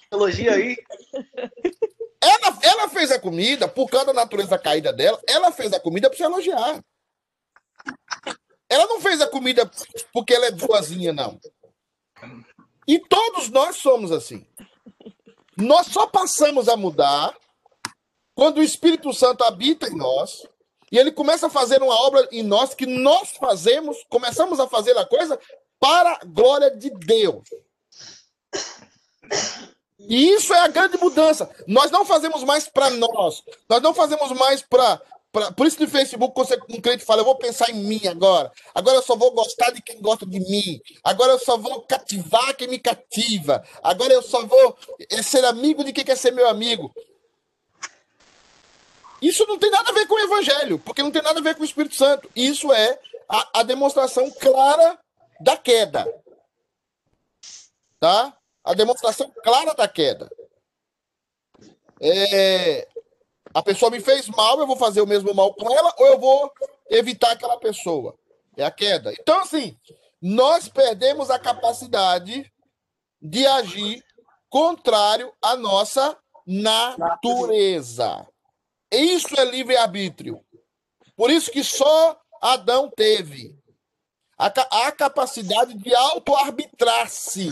[0.09, 0.77] Elogia aí.
[2.21, 5.21] Ela, ela fez a comida por causa da natureza caída dela.
[5.27, 6.81] Ela fez a comida para se elogiar.
[8.69, 9.69] Ela não fez a comida
[10.13, 11.37] porque ela é boazinha, não.
[12.87, 14.47] E todos nós somos assim.
[15.57, 17.37] Nós só passamos a mudar
[18.33, 20.47] quando o Espírito Santo habita em nós
[20.95, 24.97] e ele começa a fazer uma obra em nós que nós fazemos, começamos a fazer
[24.97, 25.37] a coisa
[25.77, 27.43] para a glória de Deus.
[29.99, 31.53] E isso é a grande mudança.
[31.67, 33.43] Nós não fazemos mais para nós.
[33.67, 35.01] Nós não fazemos mais para.
[35.33, 35.51] Pra...
[35.51, 38.49] Por isso no Facebook, um cliente fala, eu vou pensar em mim agora.
[38.73, 40.79] Agora eu só vou gostar de quem gosta de mim.
[41.03, 43.61] Agora eu só vou cativar quem me cativa.
[43.83, 44.77] Agora eu só vou
[45.09, 46.89] eh, ser amigo de quem quer ser meu amigo.
[49.21, 51.55] Isso não tem nada a ver com o Evangelho, porque não tem nada a ver
[51.55, 52.29] com o Espírito Santo.
[52.35, 52.99] Isso é
[53.29, 54.99] a, a demonstração clara
[55.39, 56.05] da queda.
[57.99, 58.35] Tá?
[58.63, 60.29] A demonstração clara da queda.
[62.01, 62.87] É,
[63.53, 66.19] a pessoa me fez mal, eu vou fazer o mesmo mal com ela ou eu
[66.19, 66.51] vou
[66.89, 68.15] evitar aquela pessoa?
[68.57, 69.13] É a queda.
[69.13, 69.77] Então, assim,
[70.21, 72.51] nós perdemos a capacidade
[73.21, 74.03] de agir
[74.49, 78.27] contrário à nossa natureza.
[78.95, 80.43] Isso é livre-arbítrio.
[81.15, 83.55] Por isso que só Adão teve
[84.37, 84.47] a,
[84.87, 87.51] a capacidade de auto-arbitrar-se,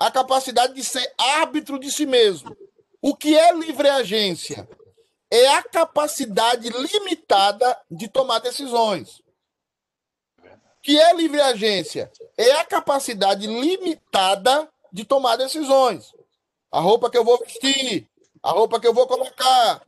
[0.00, 2.56] a capacidade de ser árbitro de si mesmo.
[3.00, 4.68] O que é livre agência?
[5.30, 9.20] É a capacidade limitada de tomar decisões.
[10.38, 12.10] O que é livre agência?
[12.36, 16.12] É a capacidade limitada de tomar decisões.
[16.70, 18.08] A roupa que eu vou vestir,
[18.42, 19.82] a roupa que eu vou colocar,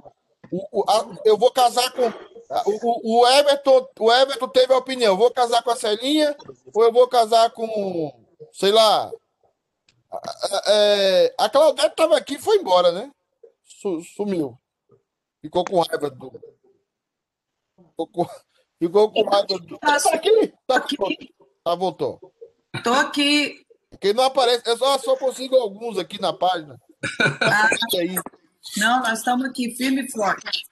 [0.58, 2.02] o- o- a- eu vou casar com.
[2.66, 6.36] O, o Everton, o Everton teve a opinião: eu vou casar com a Celinha
[6.74, 8.12] ou eu vou casar com,
[8.52, 9.10] sei lá.
[10.12, 13.10] a- a- é, a Claudete estava aqui e foi embora, né?
[13.64, 14.56] Su- Sumiu.
[15.40, 16.30] Ficou com raiva do.
[17.76, 18.26] Ficou com,
[18.78, 19.78] ficou com raiva do.
[19.78, 20.96] Tá aqui, tá aqui.
[21.64, 22.20] Tá, voltou.
[22.84, 23.64] Tô aqui.
[24.00, 26.78] Quem não aparece, eu só, só consigo alguns aqui na página.
[27.92, 28.14] E aí?
[28.76, 30.66] Não, nós estamos aqui, firme e forte.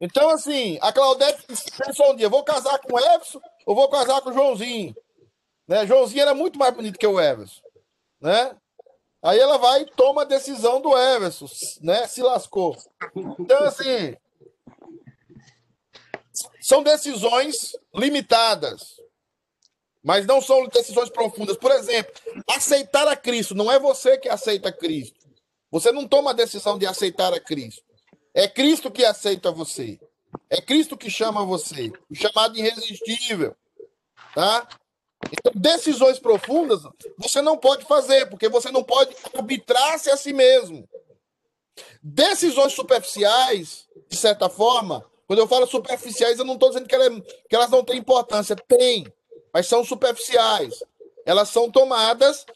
[0.00, 4.20] Então, assim, a Claudete pensou um dia: vou casar com o Everson ou vou casar
[4.20, 4.94] com o Joãozinho?
[5.66, 5.86] Né?
[5.86, 7.60] Joãozinho era muito mais bonito que o Everson.
[8.20, 8.56] Né?
[9.22, 11.46] Aí ela vai e toma a decisão do Everson,
[11.80, 12.06] né?
[12.06, 12.76] Se lascou.
[13.38, 14.14] Então, assim,
[16.60, 19.00] são decisões limitadas,
[20.02, 21.56] mas não são decisões profundas.
[21.56, 22.12] Por exemplo,
[22.50, 25.23] aceitar a Cristo não é você que aceita Cristo.
[25.74, 27.82] Você não toma a decisão de aceitar a Cristo.
[28.32, 29.98] É Cristo que aceita você.
[30.48, 31.92] É Cristo que chama você.
[32.08, 33.56] O chamado irresistível.
[34.36, 34.68] Tá?
[35.32, 36.80] Então, decisões profundas
[37.18, 40.88] você não pode fazer, porque você não pode arbitrar-se a si mesmo.
[42.00, 47.20] Decisões superficiais, de certa forma, quando eu falo superficiais, eu não estou dizendo que, ela-
[47.20, 48.54] que elas não têm importância.
[48.54, 49.12] Tem,
[49.52, 50.84] mas são superficiais.
[51.26, 52.46] Elas são tomadas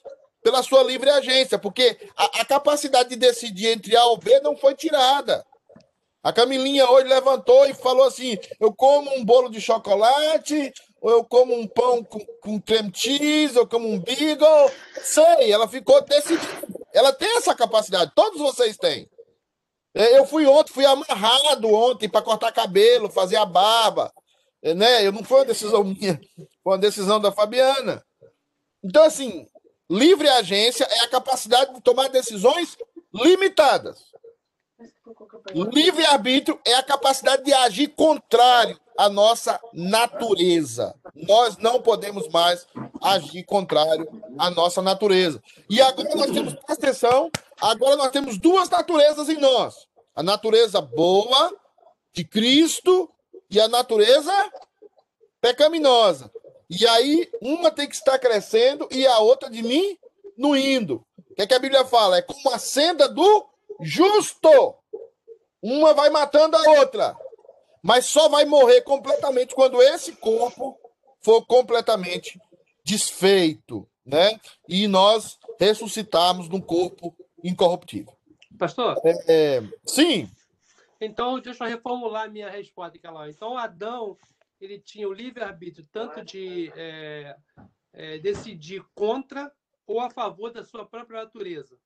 [0.43, 4.57] pela sua livre agência, porque a, a capacidade de decidir entre A ou B não
[4.57, 5.45] foi tirada.
[6.23, 11.25] A Camilinha hoje levantou e falou assim: eu como um bolo de chocolate, ou eu
[11.25, 14.71] como um pão com, com creme cheese, ou como um beagle.
[15.03, 16.43] Sei, ela ficou decidida.
[16.93, 19.09] Ela tem essa capacidade, todos vocês têm.
[19.95, 24.13] É, Eu fui ontem, fui amarrado ontem para cortar cabelo, fazer a barba.
[24.63, 25.07] É, Né?
[25.07, 26.21] Eu não foi uma decisão minha,
[26.63, 28.05] foi uma decisão da Fabiana.
[28.83, 29.47] Então, assim,
[29.89, 32.77] livre agência é a capacidade de tomar decisões
[33.13, 34.09] limitadas.
[35.55, 40.95] Livre-arbítrio é a capacidade de agir contrário à nossa natureza.
[41.15, 42.67] Nós não podemos mais
[43.01, 45.43] agir contrário à nossa natureza.
[45.71, 51.55] E agora nós temos, atenção, agora nós temos duas naturezas em nós: a natureza boa
[52.13, 53.11] de Cristo
[53.51, 54.33] e a natureza
[55.41, 56.31] pecaminosa.
[56.71, 61.05] E aí, uma tem que estar crescendo e a outra diminuindo.
[61.31, 62.19] O que, é que a Bíblia fala?
[62.19, 63.47] É como a senda do
[63.81, 64.75] justo.
[65.63, 67.17] Uma vai matando a outra.
[67.83, 70.79] Mas só vai morrer completamente quando esse corpo
[71.21, 72.41] for completamente
[72.85, 74.39] desfeito, né?
[74.69, 78.13] E nós ressuscitarmos num corpo incorruptível.
[78.59, 79.01] Pastor?
[79.05, 80.29] É, sim.
[81.01, 83.29] Então, deixa eu reformular a minha resposta aqui lá.
[83.29, 84.17] Então, Adão,
[84.61, 87.37] ele tinha o livre-arbítrio tanto de é,
[87.93, 89.53] é, decidir contra
[89.87, 91.77] ou a favor da sua própria natureza.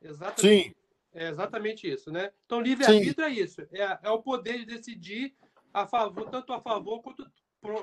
[0.00, 0.68] Exatamente.
[0.68, 0.74] Sim.
[1.12, 2.30] É exatamente isso, né?
[2.44, 3.62] Então, livre-arbítrio é isso.
[3.72, 5.34] É, é o poder de decidir
[5.72, 7.26] a favor, tanto a favor quanto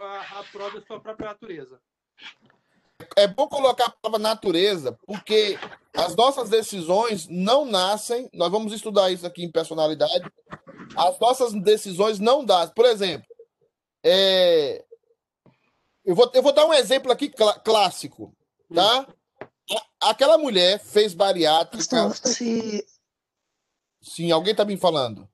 [0.02, 1.80] a, a prol da sua própria natureza.
[3.16, 5.58] É bom colocar a palavra natureza, porque
[5.94, 8.30] as nossas decisões não nascem.
[8.34, 10.32] Nós vamos estudar isso aqui em personalidade.
[10.96, 12.68] As nossas decisões não dão.
[12.70, 13.28] Por exemplo,
[14.08, 14.86] é,
[16.06, 18.32] eu, vou, eu vou dar um exemplo aqui clá- clássico,
[18.74, 19.08] tá?
[19.72, 22.10] A- Aquela mulher fez bariátrica.
[22.12, 22.86] Se...
[24.02, 25.28] Sim, alguém tá me falando.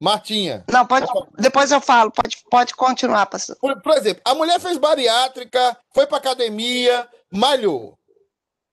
[0.00, 0.64] Martinha.
[0.70, 1.06] Não, pode,
[1.38, 3.56] depois eu falo, pode, pode continuar, pastor.
[3.56, 7.96] Por, por exemplo, a mulher fez bariátrica, foi pra academia, malhou.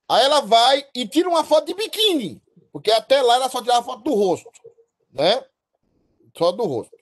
[0.09, 3.85] Aí ela vai e tira uma foto de biquíni, porque até lá ela só tirava
[3.85, 4.49] foto do rosto,
[5.11, 5.45] né?
[6.37, 6.92] Só do rosto.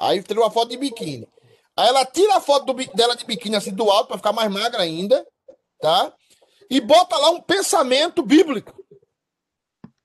[0.00, 1.28] Aí tira uma foto de biquíni.
[1.76, 4.50] Aí ela tira a foto do dela de biquíni assim do alto para ficar mais
[4.50, 5.26] magra ainda,
[5.78, 6.12] tá?
[6.70, 8.82] E bota lá um pensamento bíblico.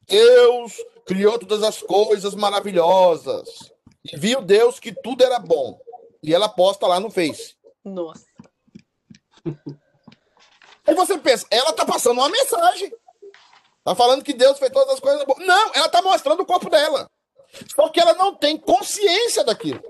[0.06, 0.74] Deus
[1.06, 3.72] criou todas as coisas maravilhosas.
[4.04, 5.80] E viu Deus que tudo era bom.
[6.22, 7.56] E ela posta lá no Face.
[7.84, 8.26] Nossa.
[10.86, 12.92] Aí você pensa, ela tá passando uma mensagem.
[13.84, 15.46] Tá falando que Deus fez todas as coisas boas.
[15.46, 17.10] Não, ela tá mostrando o corpo dela.
[17.76, 19.84] Só que ela não tem consciência daquilo.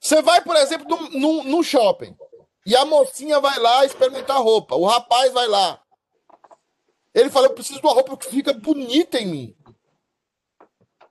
[0.00, 2.16] Você vai, por exemplo, num, num- shopping.
[2.66, 4.74] E a mocinha vai lá experimentar roupa.
[4.74, 5.80] O rapaz vai lá.
[7.14, 9.56] Ele fala, eu preciso de uma roupa que fica bonita em mim.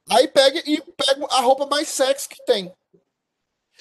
[0.10, 2.74] Aí pega e pega a roupa mais sexy que tem.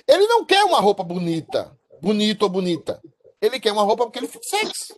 [0.06, 1.76] Ele não quer uma roupa bonita.
[2.00, 3.02] Bonito ou bonita.
[3.40, 4.94] Ele quer uma roupa porque ele fica sexy.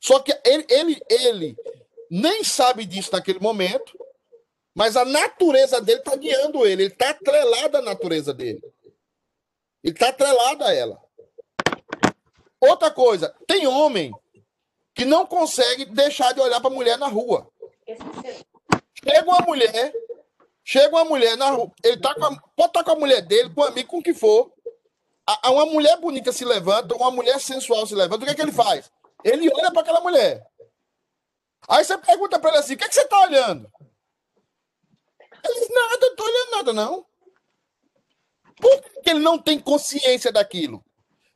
[0.00, 1.56] Só que ele, ele, ele
[2.10, 3.98] nem sabe disso naquele momento,
[4.74, 6.84] mas a natureza dele está guiando ele.
[6.84, 8.62] Ele está atrelado à natureza dele.
[9.82, 11.00] Ele está atrelado a ela.
[12.60, 14.12] Outra coisa, tem homem
[14.94, 17.50] que não consegue deixar de olhar para mulher na rua.
[19.02, 19.92] Chega uma mulher,
[20.62, 23.48] chega uma mulher na rua, ele tá com a, pode estar com a mulher dele,
[23.54, 24.52] com um amigo, com o que for.
[25.26, 28.34] A, a- uma mulher bonita se levanta, uma mulher sensual se levanta, o que é
[28.34, 28.90] que ele faz?
[29.24, 30.46] Ele olha para aquela mulher.
[31.68, 33.70] Aí você pergunta para ele assim: o que, é que você tá olhando?
[35.42, 37.06] Diz: nada, não tô olhando nada, não.
[38.60, 40.84] Por que ele não tem consciência daquilo?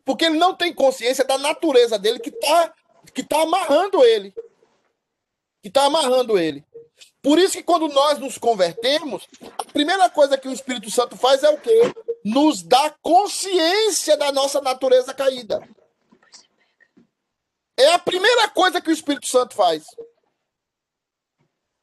[0.04, 2.74] Porque ele não tem consciência da natureza dele que tá,
[3.14, 4.34] que tá amarrando ele.
[5.62, 6.64] Que tá amarrando ele.
[7.22, 11.42] Por isso que quando nós nos convertemos, a primeira coisa que o Espírito Santo faz
[11.42, 11.80] é o quê?
[12.22, 15.66] Nos dá consciência da nossa natureza caída.
[17.78, 19.84] É a primeira coisa que o Espírito Santo faz.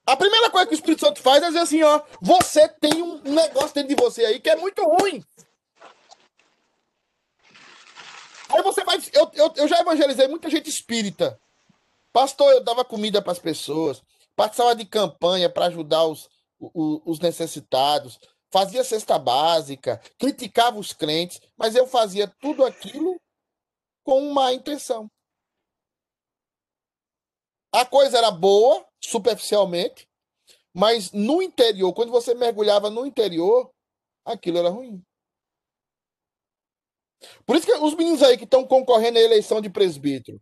[0.05, 3.21] A primeira coisa que o Espírito Santo faz é dizer assim, ó, você tem um
[3.21, 5.23] negócio dentro de você aí que é muito ruim.
[8.49, 8.97] Aí você vai.
[9.13, 11.39] Eu, eu, eu já evangelizei muita gente espírita.
[12.11, 14.03] Pastor, eu dava comida para as pessoas,
[14.35, 18.19] participava de campanha para ajudar os, o- os necessitados,
[18.51, 23.17] fazia cesta básica, criticava os crentes, mas eu fazia tudo aquilo
[24.03, 25.09] com uma intenção.
[27.73, 30.07] A coisa era boa, superficialmente,
[30.73, 33.71] mas no interior, quando você mergulhava no interior,
[34.23, 35.03] aquilo era ruim.
[37.45, 40.41] Por isso que os meninos aí que estão concorrendo à eleição de presbítero,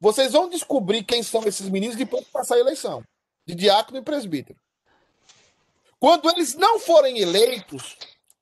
[0.00, 3.04] vocês vão descobrir quem são esses meninos depois que passar a eleição
[3.46, 4.58] de diácono e presbítero.
[5.98, 7.96] Quando eles não forem eleitos,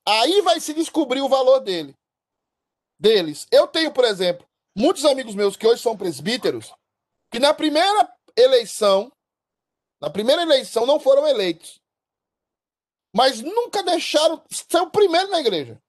[0.07, 1.94] aí vai se descobrir o valor dele,
[2.98, 3.46] deles.
[3.50, 6.72] Eu tenho, por exemplo, muitos amigos meus que hoje são presbíteros,
[7.31, 9.12] que na primeira eleição,
[10.01, 11.81] na primeira eleição não foram eleitos,
[13.15, 15.81] mas nunca deixaram ser o primeiro na igreja.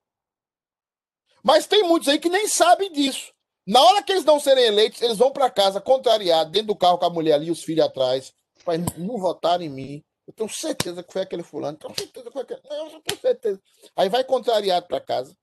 [1.42, 3.32] Mas tem muitos aí que nem sabem disso.
[3.66, 6.98] Na hora que eles não serem eleitos, eles vão para casa contrariados, dentro do carro
[6.98, 8.32] com a mulher ali, os filhos atrás.
[8.64, 10.04] Pai, não votaram em mim.
[10.26, 11.76] Eu tenho certeza que foi aquele fulano.
[11.76, 12.60] Tenho certeza que foi aquele.
[12.68, 13.62] Não, eu tenho certeza.
[13.96, 15.36] Aí vai contrariado para casa.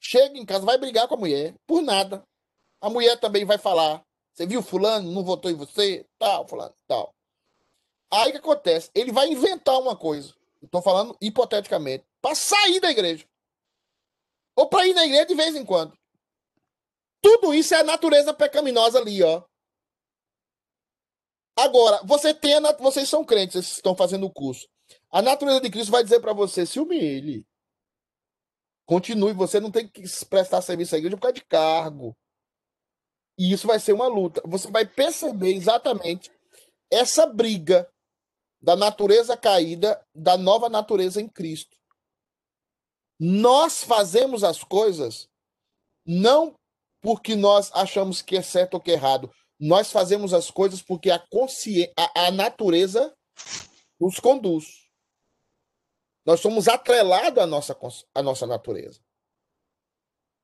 [0.00, 2.22] Chega em casa, vai brigar com a mulher, por nada.
[2.80, 4.02] A mulher também vai falar.
[4.32, 6.06] Você viu fulano, não votou em você?
[6.18, 7.14] Tal, fulano, tal.
[8.12, 8.90] Aí que acontece?
[8.94, 10.34] Ele vai inventar uma coisa.
[10.62, 12.04] Estou falando hipoteticamente.
[12.20, 13.26] Para sair da igreja.
[14.56, 15.96] Ou para ir na igreja de vez em quando.
[17.20, 19.42] Tudo isso é a natureza pecaminosa ali, ó.
[21.58, 22.78] Agora, você tem a nat...
[22.78, 24.68] vocês são crentes, vocês estão fazendo o curso.
[25.10, 27.46] A natureza de Cristo vai dizer para você: se humilhe.
[28.86, 32.16] Continue, você não tem que prestar serviço à igreja por causa de cargo.
[33.38, 34.40] E isso vai ser uma luta.
[34.44, 36.30] Você vai perceber exatamente
[36.90, 37.90] essa briga
[38.60, 41.76] da natureza caída, da nova natureza em Cristo.
[43.18, 45.28] Nós fazemos as coisas
[46.04, 46.54] não
[47.00, 49.32] porque nós achamos que é certo ou que é errado.
[49.58, 53.16] Nós fazemos as coisas porque a, consciência, a, a natureza
[53.98, 54.86] nos conduz.
[56.24, 57.78] Nós somos atrelados à nossa,
[58.14, 59.00] à nossa natureza.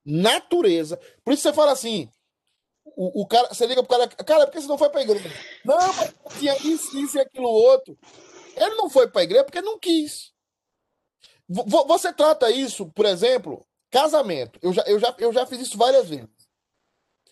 [0.05, 0.97] Natureza.
[1.25, 2.11] Por isso você fala assim:
[2.97, 5.31] o, o cara, você liga pro cara, cara, por que você não foi pra igreja?
[5.65, 7.99] Não, mas tinha isso, isso e aquilo outro.
[8.57, 10.33] Ele não foi pra igreja porque não quis.
[11.49, 14.59] V você trata isso, por exemplo, casamento.
[14.63, 16.29] Eu já, eu, já, eu já fiz isso várias vezes.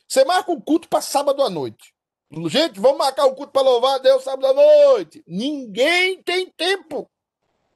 [0.07, 1.95] Você marca um culto para sábado à noite.
[2.49, 5.23] Gente, vamos marcar um culto para louvar a Deus sábado à noite.
[5.27, 7.11] Ninguém tem tempo.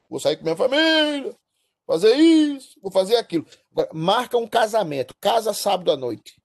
[0.08, 1.34] Vou sair com minha família,
[1.86, 3.46] fazer isso, vou fazer aquilo.
[3.72, 6.40] Agora, marca um casamento, casa sábado à noite.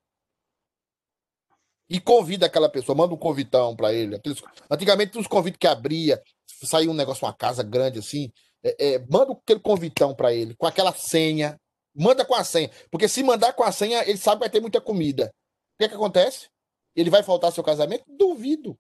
[1.90, 4.16] E convida aquela pessoa, manda um convitão para ele.
[4.16, 4.42] Aqueles...
[4.70, 6.22] Antigamente uns convites que abria,
[6.64, 8.32] saía um negócio, uma casa grande assim.
[8.64, 11.60] É, é, manda aquele convitão para ele, com aquela senha.
[11.96, 12.70] Manda com a senha.
[12.92, 15.34] Porque se mandar com a senha, ele sabe que vai ter muita comida
[15.80, 16.50] que, que acontece?
[16.96, 18.04] Ele vai faltar seu casamento?
[18.08, 18.78] Duvido.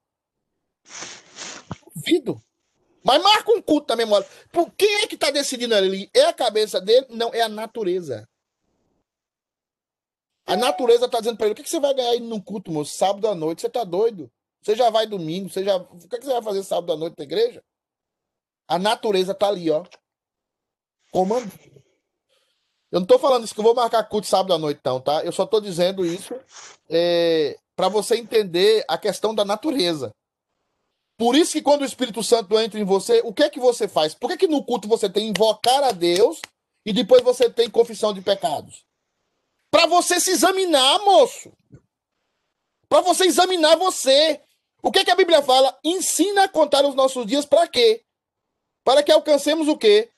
[1.95, 2.41] Duvido.
[3.03, 4.27] Mas marca um culto na memória.
[4.51, 6.09] Por quem é que está decidindo ali?
[6.13, 7.07] É a cabeça dele?
[7.09, 8.27] Não, é a natureza.
[10.49, 12.71] A natureza está dizendo para ele: o que, que você vai ganhar aí num culto,
[12.71, 12.97] moço?
[12.97, 14.31] Sábado à noite, você está doido?
[14.63, 15.77] Você já vai domingo, você já.
[15.77, 17.63] O que, que você vai fazer sábado à noite na igreja?
[18.67, 19.85] A natureza está ali, ó.
[21.11, 21.51] Comandando.
[22.91, 25.23] Eu não estou falando isso que eu vou marcar culto sábado à noite, não, tá?
[25.23, 26.33] Eu só estou dizendo isso
[26.89, 30.11] é, para você entender a questão da natureza.
[31.15, 33.87] Por isso que quando o Espírito Santo entra em você, o que é que você
[33.87, 34.15] faz?
[34.15, 36.41] Por que, que no culto você tem invocar a Deus
[36.83, 38.88] e depois você tem confissão de pecados?
[39.71, 41.51] Para você se examinar, moço.
[42.87, 44.41] Para você examinar você.
[44.81, 45.77] O que, que a Bíblia fala?
[45.83, 48.03] Ensina a contar os nossos dias para quê?
[48.83, 50.11] Para que alcancemos o quê?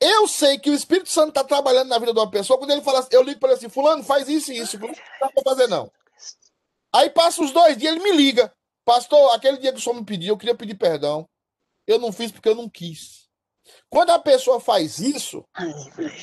[0.00, 2.82] Eu sei que o Espírito Santo está trabalhando na vida de uma pessoa, quando ele
[2.82, 5.42] fala assim, eu ligo para ele assim, fulano, faz isso e isso, não dá para
[5.42, 5.90] fazer não.
[6.94, 8.54] Aí passa os dois dias, ele me liga.
[8.84, 11.28] Pastor, aquele dia que o senhor me pediu, eu queria pedir perdão.
[11.86, 13.23] Eu não fiz porque eu não quis.
[13.94, 15.46] Quando a pessoa faz isso,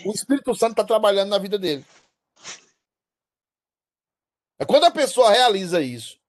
[0.05, 1.85] o Espírito Santo está trabalhando na vida dele.
[4.59, 6.19] É quando a pessoa realiza isso.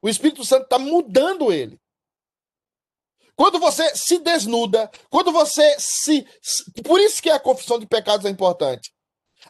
[0.00, 1.76] O Espírito Santo está mudando ele.
[3.34, 6.24] Quando você se desnuda, quando você se.
[6.84, 8.94] Por isso que a confissão de pecados é importante.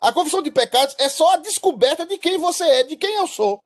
[0.00, 3.26] A confissão de pecados é só a descoberta de quem você é, de quem eu
[3.26, 3.62] sou.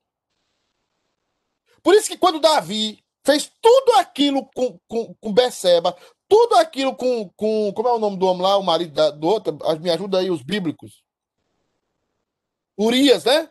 [1.85, 5.97] Por isso que quando Davi fez tudo aquilo com, com, com Beceba,
[6.31, 7.73] tudo aquilo com, com.
[7.75, 9.59] Como é o nome do homem lá, o marido da, do outro?
[9.81, 11.03] Me ajuda aí, os bíblicos.
[12.79, 13.51] Urias, né?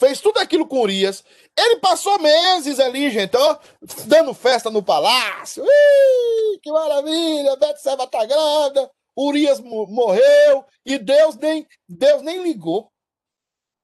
[0.00, 1.22] fez tudo aquilo com Urias.
[1.54, 3.58] Ele passou meses ali, gente, ó,
[4.06, 5.62] dando festa no palácio.
[5.62, 12.90] Ih, que maravilha, Betseba tá grávida, Urias morreu e Deus nem Deus nem ligou.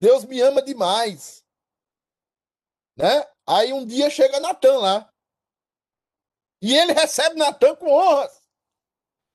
[0.01, 1.45] Deus me ama demais.
[2.97, 3.27] Né?
[3.47, 5.11] Aí um dia chega Natan lá.
[6.61, 8.43] E ele recebe Natan com honras.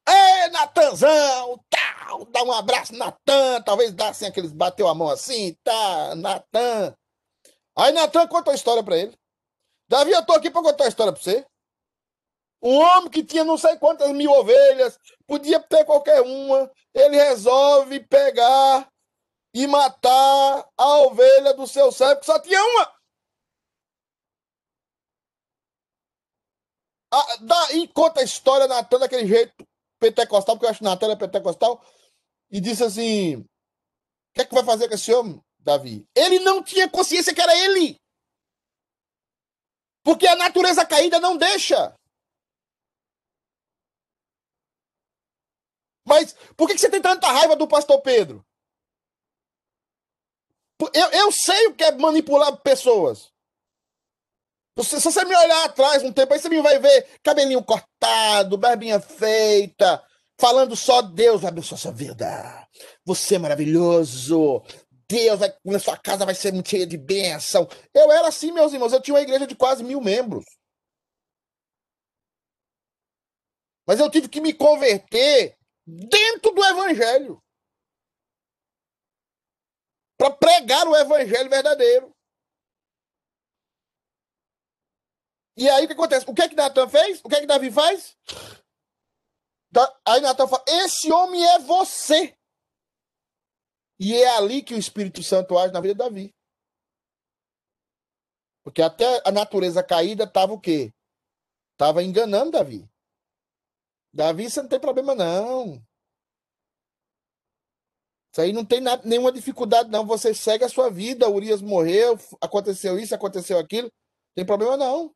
[0.08, 5.56] Ê, Natanzão, tal, dá um abraço, Natan, talvez dá assim, aqueles bateu a mão assim,
[5.64, 6.96] tá, Natan.
[7.78, 9.16] Aí Natan conta a história para ele.
[9.88, 11.46] Davi, eu tô aqui para contar a história para você.
[12.62, 14.98] Um homem que tinha não sei quantas mil ovelhas,
[15.28, 18.88] podia ter qualquer uma, ele resolve pegar
[19.54, 22.94] e matar a ovelha do seu servo, que só tinha uma.
[27.14, 29.68] Ah, dá, e conta a história, Natan, daquele jeito
[30.00, 31.86] pentecostal, porque eu acho que Natan é pentecostal,
[32.50, 33.46] e disse assim: o
[34.34, 36.08] que é que vai fazer com esse homem, Davi?
[36.16, 38.00] Ele não tinha consciência que era ele.
[40.04, 41.94] Porque a natureza caída não deixa.
[46.06, 48.44] Mas por que você tem tanta raiva do pastor Pedro?
[50.94, 53.31] Eu, eu sei o que é manipular pessoas.
[54.84, 59.00] Se, você me olhar atrás um tempo, aí você me vai ver cabelinho cortado, barbinha
[59.00, 60.04] feita,
[60.40, 62.68] falando só Deus vai abençoar sua vida.
[63.06, 64.64] Você é maravilhoso.
[65.08, 67.68] Deus na sua casa vai ser muito cheia de bênção.
[67.94, 68.94] Eu era assim, meus irmãos.
[68.94, 70.46] Eu tinha uma igreja de quase mil membros.
[73.86, 77.44] Mas eu tive que me converter dentro do evangelho.
[80.18, 82.11] Para pregar o evangelho verdadeiro.
[85.58, 86.26] E aí o que acontece?
[86.30, 87.20] O que é que Natan fez?
[87.24, 88.18] O que é que Davi faz?
[90.06, 92.36] Aí Natan fala: Esse homem é você.
[94.00, 96.36] E é ali que o Espírito Santo age na vida de Davi.
[98.64, 100.94] Porque até a natureza caída estava o quê?
[101.74, 102.90] Estava enganando Davi.
[104.14, 105.82] Davi, você não tem problema, não.
[108.32, 110.06] Isso aí não tem nada, nenhuma dificuldade, não.
[110.06, 111.30] Você segue a sua vida.
[111.30, 113.88] Urias morreu, aconteceu isso, aconteceu aquilo.
[113.88, 115.14] Não tem problema, não.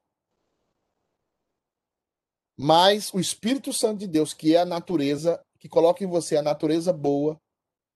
[2.58, 6.41] Mas o Espírito Santo de Deus, que é a natureza, que coloca em você a
[6.41, 7.38] natureza boa,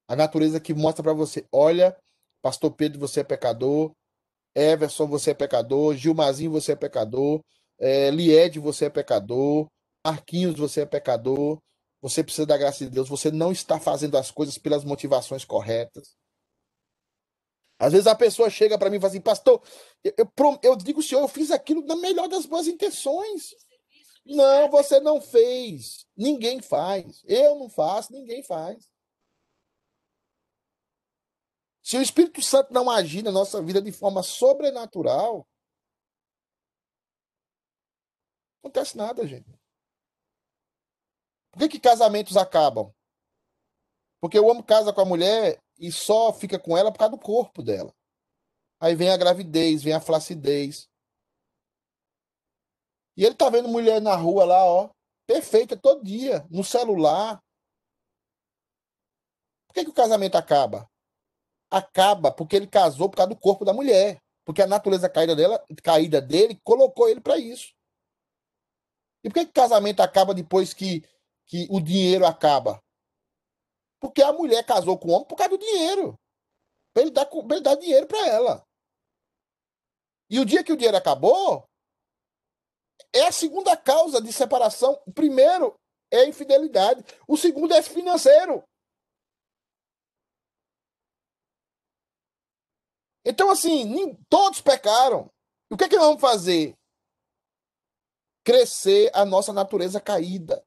[0.07, 1.95] a natureza que mostra para você: olha,
[2.41, 3.91] Pastor Pedro, você é pecador.
[4.55, 5.95] Everson, você é pecador.
[5.95, 7.41] Gilmazinho, você é pecador.
[7.79, 9.67] É, Lied, você é pecador.
[10.05, 11.59] Marquinhos, você é pecador.
[12.01, 13.07] Você precisa da graça de Deus.
[13.09, 16.15] Você não está fazendo as coisas pelas motivações corretas.
[17.79, 19.61] Às vezes a pessoa chega para mim e fala assim, pastor,
[20.03, 23.55] eu, eu, eu digo, senhor, eu fiz aquilo na melhor das boas intenções.
[24.29, 26.05] Não, você não fez.
[26.15, 27.23] Ninguém faz.
[27.25, 28.87] Eu não faço, ninguém faz.
[31.81, 35.47] Se o Espírito Santo não agir na nossa vida de forma sobrenatural,
[38.61, 39.49] não acontece nada, gente.
[41.51, 42.93] Por que, que casamentos acabam?
[44.21, 47.21] Porque o homem casa com a mulher e só fica com ela por causa do
[47.21, 47.91] corpo dela.
[48.79, 50.88] Aí vem a gravidez, vem a flacidez.
[53.19, 54.89] E ele tá vendo mulher na rua lá, ó,
[55.27, 57.37] perfeita todo dia, no celular.
[59.67, 60.89] Por que, que o casamento acaba?
[61.69, 64.21] Acaba porque ele casou por causa do corpo da mulher.
[64.45, 67.73] Porque a natureza caída, dela, caída dele colocou ele para isso.
[69.21, 71.03] E por que, que o casamento acaba depois que
[71.45, 72.81] que o dinheiro acaba?
[73.99, 76.17] Porque a mulher casou com o homem por causa do dinheiro.
[76.93, 78.63] Para ele, dar, ele dar dinheiro para ela.
[80.29, 81.68] E o dia que o dinheiro acabou,
[83.13, 85.01] é a segunda causa de separação.
[85.05, 85.75] O primeiro
[86.11, 87.03] é a infidelidade.
[87.27, 88.63] O segundo é financeiro.
[93.25, 95.29] Então, assim, todos pecaram.
[95.71, 96.73] O que é que nós vamos fazer?
[98.43, 100.65] Crescer a nossa natureza caída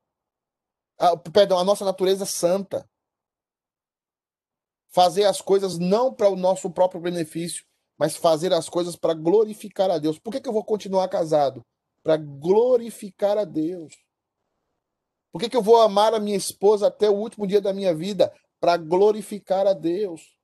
[1.02, 2.88] a, perdão, a nossa natureza santa.
[4.94, 7.64] Fazer as coisas não para o nosso próprio benefício,
[7.98, 10.18] mas fazer as coisas para glorificar a Deus.
[10.18, 11.62] Por que, que eu vou continuar casado?
[12.02, 13.94] Para glorificar a Deus.
[15.32, 17.94] Por que, que eu vou amar a minha esposa até o último dia da minha
[17.94, 18.34] vida?
[18.60, 20.36] Para glorificar a Deus.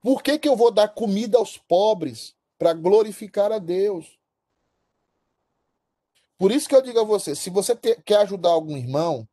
[0.00, 2.34] Por que, que eu vou dar comida aos pobres?
[2.58, 4.18] Para glorificar a Deus.
[6.38, 9.28] Por isso que eu digo a você: se você te, quer ajudar algum irmão,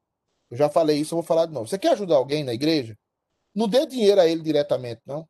[0.49, 1.67] eu já falei isso, eu vou falar de novo.
[1.67, 2.97] Você quer ajudar alguém na igreja?
[3.55, 5.27] Não dê dinheiro a ele diretamente, não.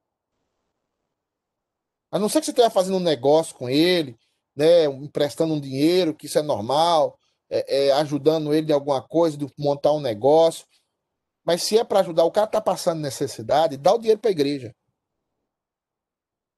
[2.11, 4.17] A não ser que você esteja fazendo um negócio com ele,
[4.57, 7.17] né, emprestando um dinheiro, que isso é normal,
[7.49, 10.65] é, é, ajudando ele em alguma coisa, de montar um negócio.
[11.45, 14.31] Mas se é para ajudar, o cara está passando necessidade, dá o dinheiro para a
[14.31, 14.75] igreja.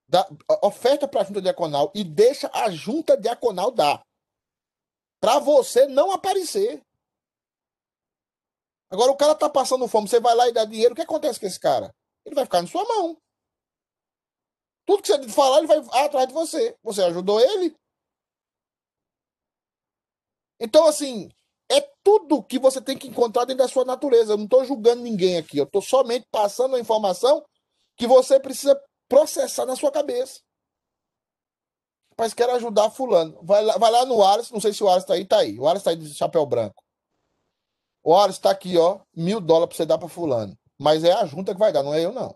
[0.07, 0.27] Dá,
[0.63, 4.01] oferta para a junta diaconal e deixa a junta diaconal dar.
[5.19, 6.81] Para você não aparecer.
[8.89, 11.39] Agora o cara tá passando fome, você vai lá e dá dinheiro, o que acontece
[11.39, 11.93] com esse cara?
[12.25, 13.17] Ele vai ficar na sua mão.
[14.87, 16.75] Tudo que você falar, ele vai atrás de você.
[16.81, 17.75] Você ajudou ele?
[20.59, 21.29] Então, assim,
[21.69, 24.33] é tudo que você tem que encontrar dentro da sua natureza.
[24.33, 25.57] Eu não estou julgando ninguém aqui.
[25.57, 27.45] Eu estou somente passando a informação
[27.95, 30.41] que você precisa processar na sua cabeça.
[32.17, 33.39] Mas quero ajudar fulano.
[33.41, 35.59] Vai lá, vai lá no Ares, não sei se o Ares está aí, está aí.
[35.59, 36.83] O Ares está aí de chapéu branco.
[38.03, 40.57] Olha, está aqui, ó, mil dólares para você dar para fulano.
[40.77, 42.33] Mas é a junta que vai dar, não é eu, não.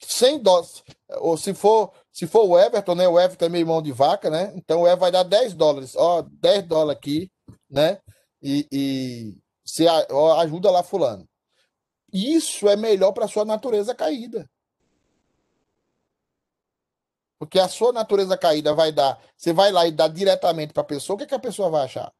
[0.00, 0.82] 100 dólares.
[1.18, 3.08] Ou se for, se for o Everton, né?
[3.08, 4.52] O Everton é meio mão de vaca, né?
[4.56, 5.94] Então o Everton vai dar 10 dólares.
[5.96, 7.30] Ó, 10 dólares aqui,
[7.68, 8.00] né?
[8.42, 11.28] E, e se ó, ajuda lá fulano.
[12.12, 14.48] Isso é melhor para sua natureza caída.
[17.38, 19.18] Porque a sua natureza caída vai dar.
[19.36, 21.84] Você vai lá e dá diretamente para a pessoa, o que, que a pessoa vai
[21.84, 22.12] achar?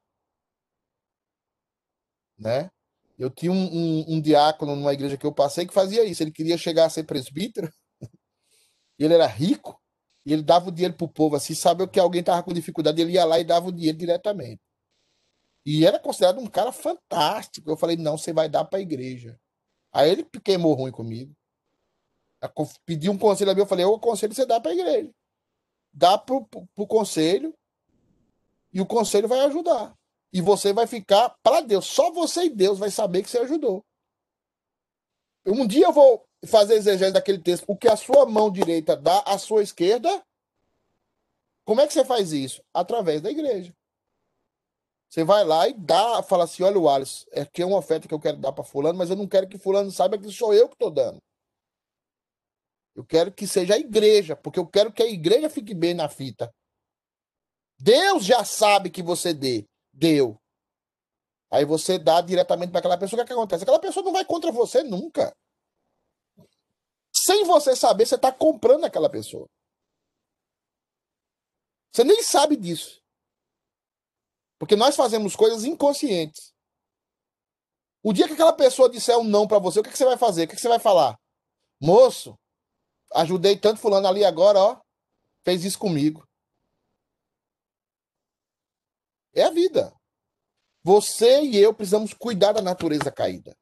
[2.41, 2.71] né?
[3.19, 6.23] Eu tinha um, um, um, diácono numa igreja que eu passei que fazia isso.
[6.23, 7.71] Ele queria chegar a ser presbítero,
[8.99, 9.80] ele era rico,
[10.25, 13.13] e ele dava o dinheiro pro povo, assim, sabe que alguém tava com dificuldade, ele
[13.13, 14.61] ia lá e dava o dinheiro diretamente.
[15.65, 17.71] E era considerado um cara fantástico.
[17.71, 19.39] Eu falei, não, você vai dar para a igreja.
[19.93, 21.35] Aí ele queimou ruim comigo.
[22.87, 25.11] Pediu um conselho a mim, eu falei, eu aconselho você dar para a igreja.
[25.93, 27.55] Dá pro, pro, pro conselho
[28.73, 29.95] e o conselho vai ajudar.
[30.33, 31.87] E você vai ficar para Deus.
[31.87, 33.85] Só você e Deus vai saber que você ajudou.
[35.45, 37.65] Um dia eu vou fazer exegese daquele texto.
[37.67, 40.25] O que a sua mão direita dá à sua esquerda.
[41.65, 42.63] Como é que você faz isso?
[42.73, 43.75] Através da igreja.
[45.09, 48.07] Você vai lá e dá, fala assim: olha, o Alisson, é que é uma oferta
[48.07, 50.55] que eu quero dar para Fulano, mas eu não quero que Fulano saiba que sou
[50.55, 51.21] eu que estou dando.
[52.95, 56.09] Eu quero que seja a igreja, porque eu quero que a igreja fique bem na
[56.09, 56.53] fita.
[57.79, 60.39] Deus já sabe que você dê, deu.
[61.51, 63.21] Aí você dá diretamente para aquela pessoa.
[63.21, 63.65] O que, é que acontece?
[63.65, 65.35] Aquela pessoa não vai contra você nunca.
[67.23, 69.47] Sem você saber, você está comprando aquela pessoa.
[71.93, 73.01] Você nem sabe disso.
[74.59, 76.55] Porque nós fazemos coisas inconscientes.
[78.03, 80.17] O dia que aquela pessoa disser um não para você, o que, que você vai
[80.17, 80.45] fazer?
[80.45, 81.19] O que, que você vai falar?
[81.79, 82.35] Moço,
[83.13, 84.81] ajudei tanto fulano ali agora, ó.
[85.45, 86.27] Fez isso comigo.
[89.35, 89.95] É a vida.
[90.83, 93.55] Você e eu precisamos cuidar da natureza caída.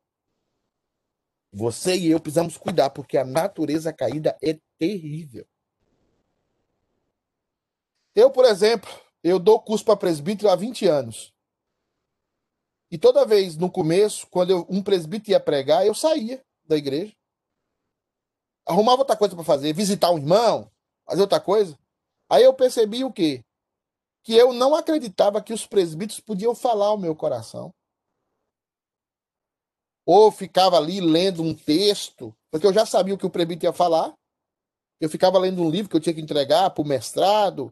[1.52, 5.46] Você e eu precisamos cuidar, porque a natureza caída é terrível.
[8.14, 8.90] Eu, por exemplo,
[9.22, 11.32] eu dou curso para presbítero há 20 anos.
[12.90, 17.14] E toda vez no começo, quando eu, um presbítero ia pregar, eu saía da igreja.
[18.66, 20.70] Arrumava outra coisa para fazer, visitar um irmão,
[21.06, 21.78] fazer outra coisa.
[22.30, 23.42] Aí eu percebi o quê?
[24.22, 27.72] Que eu não acreditava que os presbíteros podiam falar o meu coração.
[30.10, 33.76] Ou ficava ali lendo um texto, porque eu já sabia o que o presbítero ia
[33.76, 34.14] falar.
[34.98, 37.70] Eu ficava lendo um livro que eu tinha que entregar para o mestrado,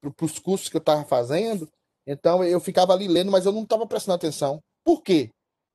[0.00, 1.68] para os cursos que eu estava fazendo.
[2.06, 4.60] Então eu ficava ali lendo, mas eu não estava prestando atenção.
[4.84, 5.32] Por quê?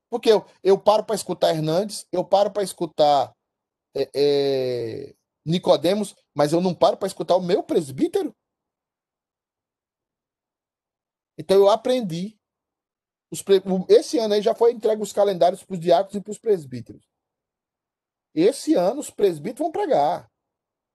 [0.09, 3.33] Porque eu, eu paro para escutar Hernandes, eu paro para escutar
[3.93, 8.33] é, é, Nicodemos, mas eu não paro para escutar o meu presbítero.
[11.37, 12.38] Então eu aprendi.
[13.43, 13.61] Pre...
[13.87, 17.07] Esse ano aí já foi entregue os calendários para os diáconos e para os presbíteros.
[18.33, 20.29] Esse ano os presbíteros vão pregar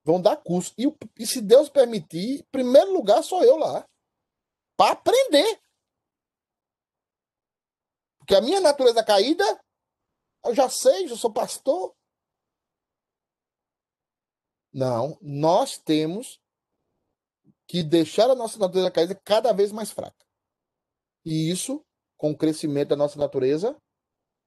[0.05, 0.75] vão dar curso.
[0.79, 0.85] E,
[1.19, 3.89] e se Deus permitir, em primeiro lugar sou eu lá.
[4.77, 5.61] Para aprender.
[8.19, 9.45] Porque a minha natureza caída,
[10.45, 11.97] eu já sei, já sou pastor.
[14.73, 16.41] Não, nós temos
[17.67, 20.25] que deixar a nossa natureza caída cada vez mais fraca.
[21.25, 21.84] E isso
[22.17, 23.77] com o crescimento da nossa natureza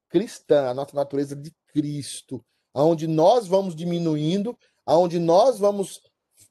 [0.09, 2.43] cristã, a nossa natureza de Cristo,
[2.73, 6.01] onde nós vamos diminuindo aonde nós vamos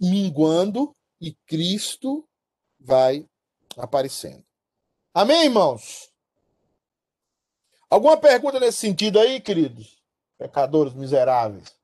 [0.01, 2.29] minguando e Cristo
[2.79, 3.27] vai
[3.77, 4.45] aparecendo.
[5.15, 6.13] Amém, irmãos?
[7.89, 10.03] Alguma pergunta nesse sentido aí, queridos?
[10.37, 11.75] Pecadores miseráveis.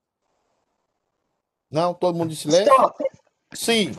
[1.71, 1.95] Não?
[1.95, 2.73] Todo mundo em silêncio?
[3.55, 3.93] Sim.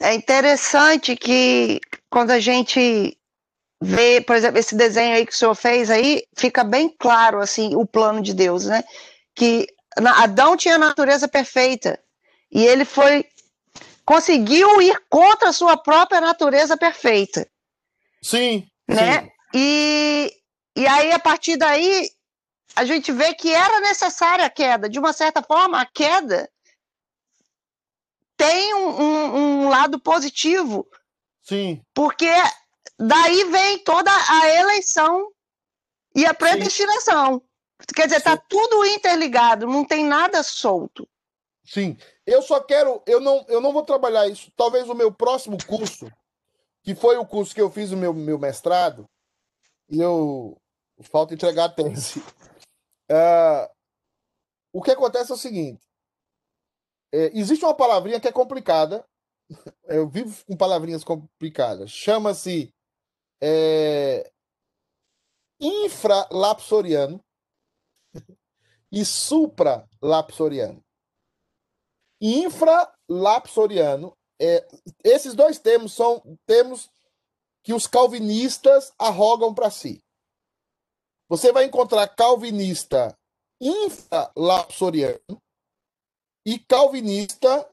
[0.00, 1.80] É interessante que
[2.10, 3.16] quando a gente
[3.84, 7.76] vê, por exemplo, esse desenho aí que o senhor fez aí, fica bem claro assim
[7.76, 8.82] o plano de Deus, né?
[9.34, 9.66] Que
[9.96, 12.00] Adão tinha a natureza perfeita
[12.50, 13.24] e ele foi
[14.04, 17.46] conseguiu ir contra a sua própria natureza perfeita.
[18.22, 18.66] Sim.
[18.88, 19.22] Né?
[19.22, 19.30] Sim.
[19.54, 20.32] E,
[20.76, 22.10] e aí, a partir daí,
[22.76, 24.88] a gente vê que era necessária a queda.
[24.88, 26.50] De uma certa forma, a queda
[28.36, 30.86] tem um, um, um lado positivo.
[31.42, 31.80] Sim.
[31.94, 32.30] Porque
[32.98, 35.32] daí vem toda a eleição
[36.14, 37.38] e a predestinação.
[37.38, 37.94] Sim.
[37.94, 41.08] Quer dizer, está tudo interligado, não tem nada solto.
[41.64, 41.96] Sim.
[42.26, 44.50] Eu só quero, eu não, eu não vou trabalhar isso.
[44.56, 46.10] Talvez o meu próximo curso,
[46.82, 49.08] que foi o curso que eu fiz o meu, meu mestrado,
[49.88, 50.60] e eu
[51.02, 52.20] falta entregar a tese.
[53.10, 53.68] Uh,
[54.72, 55.86] o que acontece é o seguinte:
[57.12, 59.06] é, existe uma palavrinha que é complicada.
[59.84, 61.90] Eu vivo com palavrinhas complicadas.
[61.90, 62.73] Chama-se
[63.42, 64.30] é,
[65.60, 67.20] infralapsoriano
[68.90, 70.82] e supralapsoriano.
[72.20, 74.66] Infralapsoriano, é,
[75.02, 76.90] esses dois termos são termos
[77.62, 80.02] que os calvinistas arrogam para si.
[81.28, 83.16] Você vai encontrar calvinista
[83.60, 85.42] infralapsoriano
[86.46, 87.68] e calvinista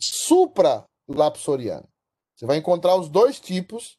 [0.00, 1.88] supralapsoriano.
[2.36, 3.98] Você vai encontrar os dois tipos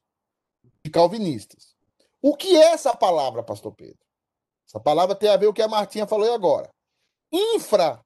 [0.84, 1.76] de calvinistas.
[2.22, 4.00] O que é essa palavra, pastor Pedro?
[4.68, 6.70] Essa palavra tem a ver com o que a Martinha falou agora.
[7.32, 8.04] Infra.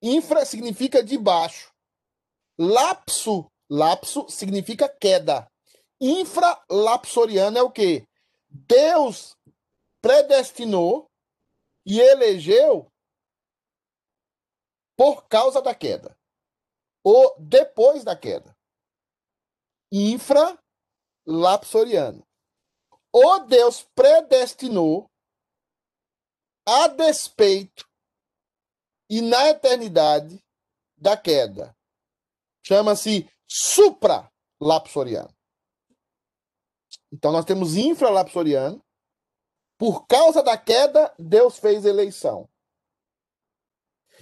[0.00, 1.72] Infra significa de baixo.
[2.58, 3.50] Lapso.
[3.70, 5.48] Lapso significa queda.
[6.00, 8.06] Infralapsoriano é o quê?
[8.48, 9.36] Deus
[10.00, 11.06] predestinou
[11.86, 12.86] e elegeu
[14.96, 16.16] por causa da queda.
[17.02, 18.54] Ou depois da queda.
[21.26, 22.26] Infralapsoriano.
[23.12, 25.10] O Deus predestinou
[26.66, 27.86] a despeito
[29.10, 30.42] e na eternidade
[30.96, 31.76] da queda.
[32.64, 35.34] Chama-se supralapsoriano.
[37.12, 38.82] Então nós temos infralapsoriano.
[39.76, 42.48] Por causa da queda, Deus fez eleição.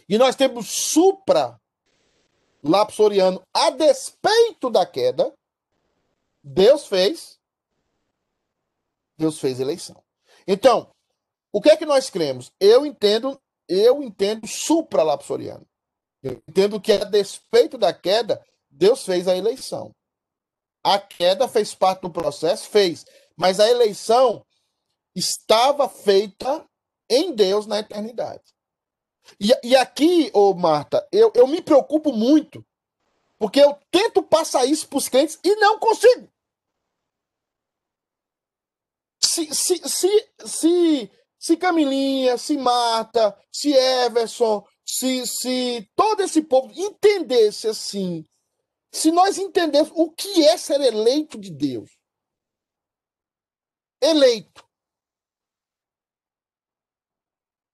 [0.09, 5.33] E nós temos supralapsoriano a despeito da queda.
[6.43, 7.39] Deus fez.
[9.19, 10.03] Deus fez eleição.
[10.47, 10.91] Então,
[11.53, 12.53] o que é que nós cremos?
[12.59, 15.67] Eu entendo, eu entendo supralapsoriano.
[16.23, 19.95] Eu entendo que a despeito da queda, Deus fez a eleição.
[20.83, 23.05] A queda fez parte do processo, fez,
[23.37, 24.45] mas a eleição
[25.15, 26.65] estava feita
[27.09, 28.43] em Deus na eternidade.
[29.39, 32.65] E, e aqui, ô Marta, eu, eu me preocupo muito,
[33.39, 36.30] porque eu tento passar isso para os crentes e não consigo.
[39.33, 46.73] Se, se, se, se, se Camilinha, se Marta, se Everson, se, se todo esse povo
[46.75, 48.27] entendesse assim,
[48.93, 51.97] se nós entendêssemos o que é ser eleito de Deus.
[54.03, 54.69] Eleito.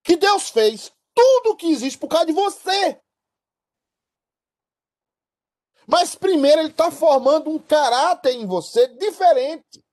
[0.05, 3.01] Que Deus fez tudo o que existe por causa de você.
[5.89, 9.86] Mas primeiro ele está formando um caráter em você diferente.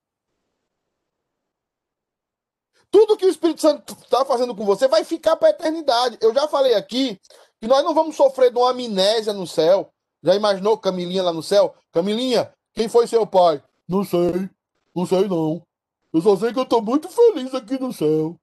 [2.94, 6.16] Tudo que o Espírito Santo está fazendo com você vai ficar para a eternidade.
[6.22, 7.20] Eu já falei aqui
[7.60, 9.91] que nós não vamos sofrer de uma amnésia no céu.
[10.22, 11.76] Já imaginou Camilinha lá no céu?
[11.91, 13.64] Camilinha, quem foi seu pai?
[13.89, 14.48] Não sei.
[14.96, 15.66] Não sei não.
[16.14, 18.39] Eu só sei que eu estou muito feliz aqui no céu.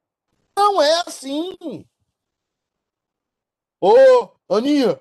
[0.59, 1.57] Não é assim.
[3.80, 3.94] Ô,
[4.48, 5.01] Aninha,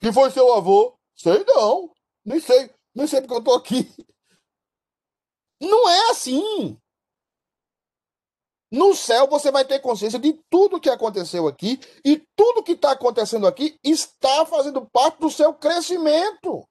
[0.00, 0.96] quem foi seu avô?
[1.16, 1.92] Sei não.
[2.24, 2.70] Nem sei.
[2.94, 3.92] Nem sei porque eu tô aqui.
[5.60, 6.78] Não é assim.
[8.70, 12.92] No céu você vai ter consciência de tudo que aconteceu aqui e tudo que está
[12.92, 16.66] acontecendo aqui está fazendo parte do seu crescimento.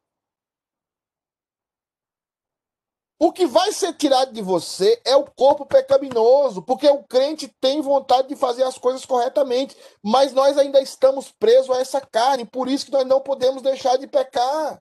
[3.20, 7.82] O que vai ser tirado de você é o corpo pecaminoso, porque o crente tem
[7.82, 12.68] vontade de fazer as coisas corretamente, mas nós ainda estamos presos a essa carne, por
[12.68, 14.80] isso que nós não podemos deixar de pecar.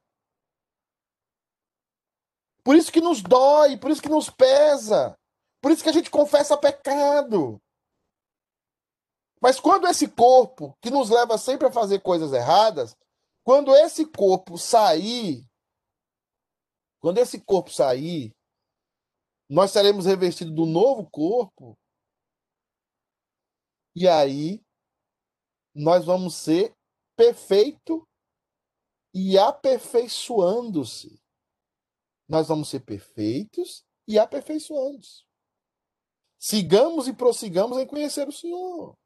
[2.63, 5.17] Por isso que nos dói, por isso que nos pesa,
[5.61, 7.61] por isso que a gente confessa pecado.
[9.41, 12.97] Mas quando esse corpo, que nos leva sempre a fazer coisas erradas,
[13.45, 15.47] quando esse corpo sair
[17.07, 18.35] quando esse corpo sair,
[19.49, 21.79] nós seremos revestidos do novo corpo.
[23.95, 24.61] E aí,
[25.75, 26.75] nós vamos ser
[27.17, 28.07] perfeito
[29.15, 31.23] e aperfeiçoando-se.
[32.29, 35.26] Nós vamos ser perfeitos e aperfeiçoando-se.
[36.47, 38.97] Sigamos e prossigamos em conhecer o Senhor.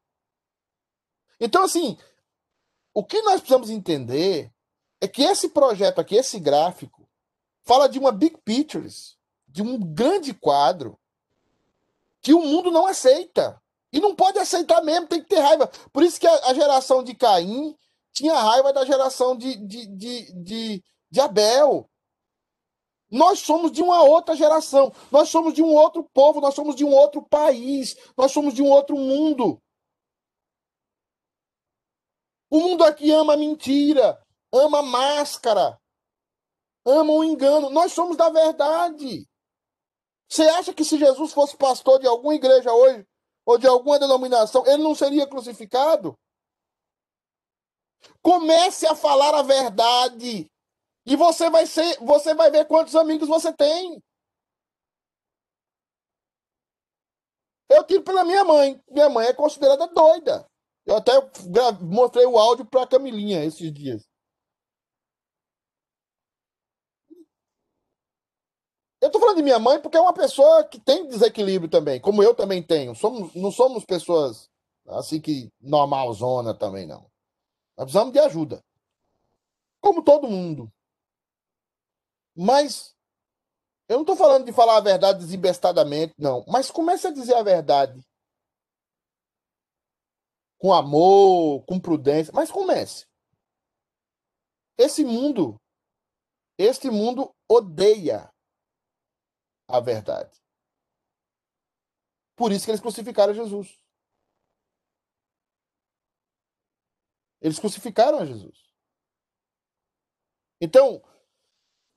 [1.40, 1.96] Então, assim,
[2.92, 4.52] o que nós precisamos entender
[5.00, 7.08] é que esse projeto aqui, esse gráfico,
[7.62, 8.86] fala de uma big picture,
[9.48, 11.00] de um grande quadro
[12.20, 13.58] que o mundo não aceita.
[13.90, 15.66] E não pode aceitar mesmo, tem que ter raiva.
[15.94, 17.74] Por isso que a, a geração de Caim
[18.12, 21.88] tinha raiva da geração de, de, de, de, de Abel.
[23.10, 26.84] Nós somos de uma outra geração, nós somos de um outro povo, nós somos de
[26.84, 29.60] um outro país, nós somos de um outro mundo.
[32.48, 34.20] O mundo aqui ama mentira,
[34.52, 35.80] ama máscara,
[36.84, 37.70] amam o engano.
[37.70, 39.28] Nós somos da verdade.
[40.28, 43.04] Você acha que se Jesus fosse pastor de alguma igreja hoje,
[43.44, 46.16] ou de alguma denominação, ele não seria crucificado?
[48.22, 50.50] Comece a falar a verdade.
[51.10, 54.00] E você vai ser, você vai ver quantos amigos você tem.
[57.68, 58.80] Eu tiro pela minha mãe.
[58.88, 60.48] Minha mãe é considerada doida.
[60.86, 61.12] Eu até
[61.80, 64.08] mostrei o áudio para a Camilinha esses dias.
[69.00, 72.22] Eu tô falando de minha mãe porque é uma pessoa que tem desequilíbrio também, como
[72.22, 72.94] eu também tenho.
[72.94, 74.48] Somos, não somos pessoas
[74.86, 77.00] assim que normalzona também, não.
[77.76, 78.62] Nós precisamos de ajuda.
[79.80, 80.70] Como todo mundo.
[82.42, 82.96] Mas
[83.86, 86.42] eu não estou falando de falar a verdade desembestadamente, não.
[86.48, 88.00] Mas comece a dizer a verdade.
[90.56, 92.32] Com amor, com prudência.
[92.34, 93.06] Mas comece.
[94.78, 95.60] Esse mundo,
[96.56, 98.32] este mundo odeia
[99.68, 100.34] a verdade.
[102.36, 103.78] Por isso que eles crucificaram Jesus.
[107.42, 108.72] Eles crucificaram a Jesus.
[110.58, 111.02] Então,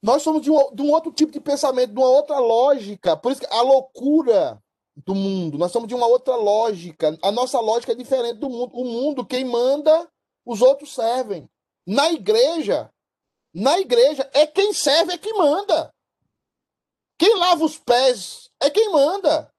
[0.03, 3.15] nós somos de um, de um, outro tipo de pensamento, de uma outra lógica.
[3.15, 4.61] Por isso que a loucura
[4.97, 7.17] do mundo, nós somos de uma outra lógica.
[7.23, 8.75] A nossa lógica é diferente do mundo.
[8.75, 10.11] O mundo, quem manda,
[10.45, 11.49] os outros servem.
[11.87, 12.91] Na igreja,
[13.53, 15.89] na igreja, é quem serve é quem manda.
[17.17, 19.49] Quem lava os pés é quem manda.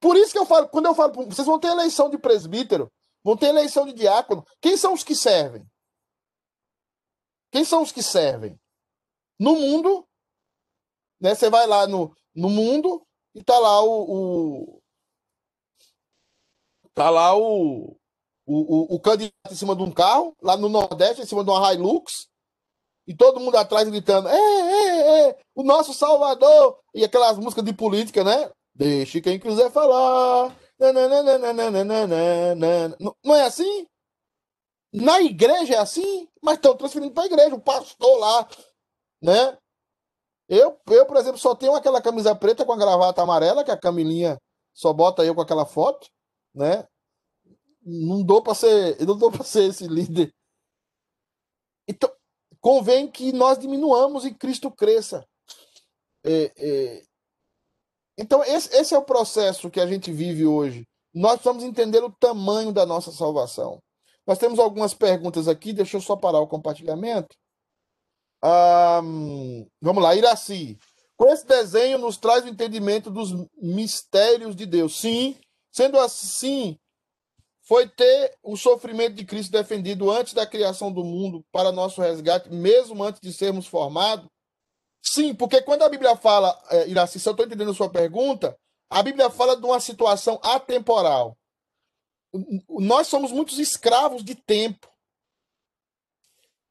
[0.00, 2.90] Por isso que eu falo, quando eu falo, vocês vão ter eleição de presbítero,
[3.22, 4.44] vão ter eleição de diácono.
[4.60, 5.64] Quem são os que servem?
[7.50, 8.58] Quem são os que servem?
[9.40, 10.06] no mundo,
[11.18, 11.34] né?
[11.34, 13.02] Você vai lá no, no mundo
[13.34, 14.82] e tá lá o, o
[16.92, 17.96] tá lá o,
[18.46, 21.72] o, o, candidato em cima de um carro, lá no Nordeste, em cima de uma
[21.72, 22.28] Hilux,
[23.06, 26.78] e todo mundo atrás gritando: é, é, é, o nosso Salvador!
[26.94, 28.50] E aquelas músicas de política, né?
[28.74, 30.54] Deixe quem quiser falar.
[33.24, 33.86] Não é assim?
[34.92, 38.48] Na igreja é assim, mas estão transferindo para a igreja, o pastor lá,
[39.22, 39.56] né?
[40.48, 43.78] Eu, eu, por exemplo, só tenho aquela camisa preta com a gravata amarela, que a
[43.78, 44.36] Camilinha
[44.74, 46.08] só bota eu com aquela foto,
[46.52, 46.88] né?
[47.82, 50.34] Não dou para ser, eu não dou para ser esse líder.
[51.86, 52.12] Então,
[52.60, 55.24] convém que nós diminuamos e Cristo cresça.
[56.24, 57.02] É, é...
[58.18, 60.84] Então, esse, esse é o processo que a gente vive hoje.
[61.14, 63.80] Nós precisamos entender o tamanho da nossa salvação.
[64.26, 67.36] Nós temos algumas perguntas aqui, deixa eu só parar o compartilhamento.
[68.42, 70.78] Um, vamos lá, Iraci.
[71.16, 74.98] Com esse desenho nos traz o entendimento dos mistérios de Deus.
[74.98, 75.36] Sim,
[75.70, 76.78] sendo assim,
[77.62, 82.50] foi ter o sofrimento de Cristo defendido antes da criação do mundo para nosso resgate,
[82.50, 84.26] mesmo antes de sermos formados?
[85.02, 88.56] Sim, porque quando a Bíblia fala, é, Iraci, se eu estou entendendo a sua pergunta,
[88.90, 91.36] a Bíblia fala de uma situação atemporal.
[92.68, 94.88] Nós somos muitos escravos de tempo.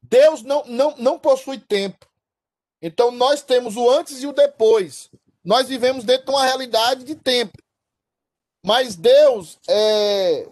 [0.02, 2.06] Deus não, não, não possui tempo.
[2.82, 5.10] Então nós temos o antes e o depois.
[5.44, 7.56] Nós vivemos dentro de uma realidade de tempo.
[8.64, 10.48] Mas Deus é...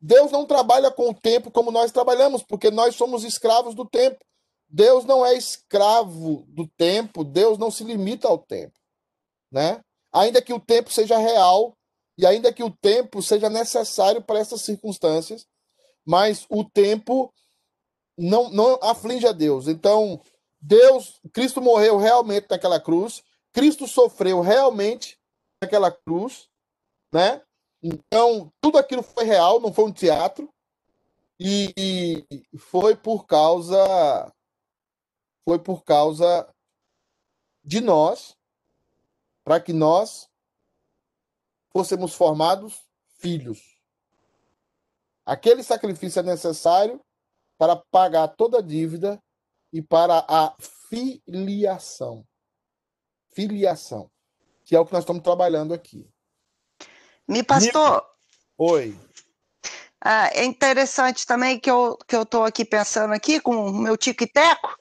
[0.00, 4.24] Deus não trabalha com o tempo como nós trabalhamos, porque nós somos escravos do tempo.
[4.66, 8.78] Deus não é escravo do tempo, Deus não se limita ao tempo,
[9.50, 9.84] né?
[10.12, 11.76] Ainda que o tempo seja real
[12.20, 15.48] e ainda que o tempo seja necessário para essas circunstâncias,
[16.04, 17.32] mas o tempo
[18.16, 19.66] não, não aflige a Deus.
[19.66, 20.20] Então,
[20.60, 25.18] Deus, Cristo morreu realmente naquela cruz, Cristo sofreu realmente
[25.62, 26.46] naquela cruz,
[27.10, 27.40] né?
[27.82, 30.52] Então, tudo aquilo foi real, não foi um teatro.
[31.38, 31.72] E,
[32.30, 34.30] e foi por causa
[35.42, 36.46] foi por causa
[37.64, 38.36] de nós,
[39.42, 40.29] para que nós
[41.72, 42.80] fôssemos formados
[43.18, 43.78] filhos.
[45.24, 47.00] Aquele sacrifício é necessário
[47.58, 49.22] para pagar toda a dívida
[49.72, 50.54] e para a
[50.88, 52.24] filiação.
[53.32, 54.10] Filiação,
[54.64, 56.08] que é o que nós estamos trabalhando aqui.
[57.28, 58.04] Me pastor.
[58.58, 58.98] Oi.
[60.02, 63.96] Ah, é interessante também que eu que eu estou aqui pensando aqui com o meu
[63.96, 64.76] tico e teco.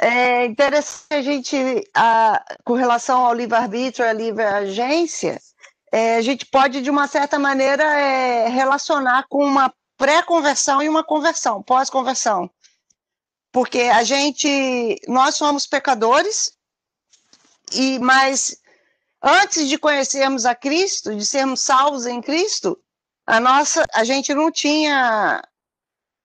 [0.00, 1.56] É interessante a gente,
[1.94, 5.40] ah, com relação ao livre-arbítrio e à livre-agência,
[5.92, 11.02] é, a gente pode, de uma certa maneira, é, relacionar com uma pré-conversão e uma
[11.02, 12.50] conversão, pós-conversão.
[13.50, 16.52] Porque a gente, nós somos pecadores,
[17.72, 18.56] e mas
[19.22, 22.78] antes de conhecermos a Cristo, de sermos salvos em Cristo,
[23.26, 25.42] a nossa, a gente não tinha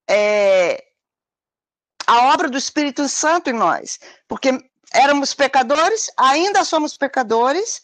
[0.10, 0.84] é,
[2.06, 4.52] a obra do Espírito Santo em nós, porque
[4.94, 7.82] éramos pecadores, ainda somos pecadores,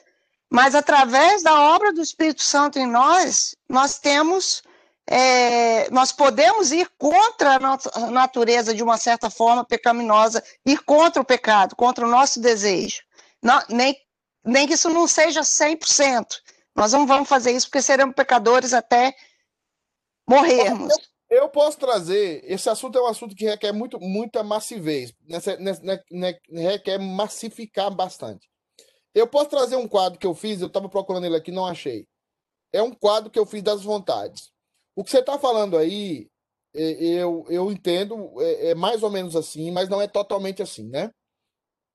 [0.50, 4.64] mas através da obra do Espírito Santo em nós, nós temos
[5.12, 11.26] é, nós podemos ir contra a natureza de uma certa forma pecaminosa, ir contra o
[11.26, 13.02] pecado, contra o nosso desejo.
[13.42, 13.98] Não, nem,
[14.46, 16.26] nem que isso não seja 100%.
[16.76, 19.16] Nós não vamos fazer isso porque seremos pecadores até
[20.28, 20.94] morrermos.
[21.28, 25.58] Eu, eu posso trazer, esse assunto é um assunto que requer muito, muita massivez, nessa,
[25.58, 25.82] nessa,
[26.12, 28.49] nessa, requer massificar bastante.
[29.14, 32.08] Eu posso trazer um quadro que eu fiz, eu estava procurando ele aqui, não achei.
[32.72, 34.52] É um quadro que eu fiz das vontades.
[34.96, 36.28] O que você está falando aí,
[36.76, 40.88] é, eu, eu entendo, é, é, mais ou menos assim, mas não é totalmente assim,
[40.88, 41.12] né?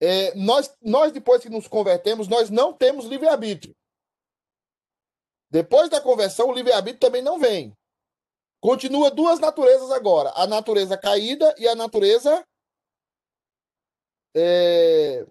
[0.01, 3.75] É, nós, nós, depois que nos convertemos, nós não temos livre-arbítrio.
[5.51, 7.73] Depois da conversão, o livre-arbítrio também não vem.
[8.61, 12.45] Continua duas naturezas agora: a natureza caída e a natureza
[14.35, 15.25] é...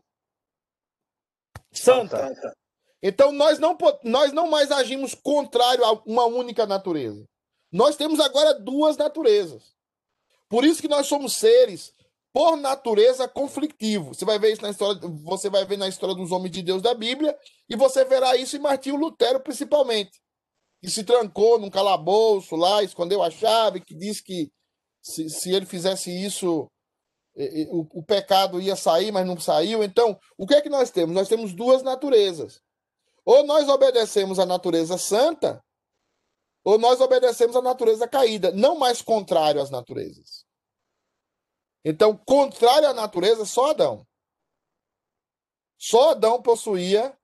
[1.80, 2.32] santa.
[3.02, 7.26] Então, nós não, nós não mais agimos contrário a uma única natureza.
[7.72, 9.74] Nós temos agora duas naturezas.
[10.48, 11.94] Por isso que nós somos seres,
[12.32, 14.18] por natureza, conflitivos.
[14.18, 16.82] Você vai ver isso na história, você vai ver na história dos homens de Deus
[16.82, 17.38] da Bíblia,
[17.70, 20.22] e você verá isso em Martinho Lutero, principalmente.
[20.82, 24.52] Que se trancou num calabouço lá, escondeu a chave, que disse que
[25.02, 26.68] se, se ele fizesse isso,
[27.36, 29.84] o, o pecado ia sair, mas não saiu.
[29.84, 31.16] Então, o que é que nós temos?
[31.16, 32.62] Nós temos duas naturezas.
[33.26, 35.64] Ou nós obedecemos a natureza santa,
[36.64, 40.46] ou nós obedecemos à natureza caída, não mais contrário às naturezas.
[41.84, 44.08] Então, contrário à natureza, só Adão.
[45.78, 47.18] Só Adão possuía,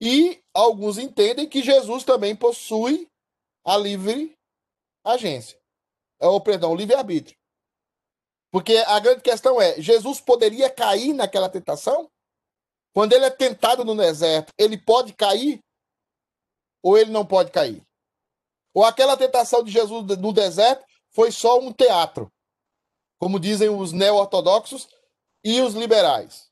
[0.00, 3.10] e alguns entendem que Jesus também possui
[3.64, 4.36] a livre
[5.02, 5.58] agência.
[6.20, 7.38] Ou, perdão, o livre-arbítrio.
[8.54, 12.08] Porque a grande questão é: Jesus poderia cair naquela tentação?
[12.92, 15.58] Quando ele é tentado no deserto, ele pode cair?
[16.80, 17.84] Ou ele não pode cair?
[18.72, 22.32] Ou aquela tentação de Jesus no deserto foi só um teatro?
[23.18, 24.86] Como dizem os neo-ortodoxos
[25.42, 26.48] e os liberais.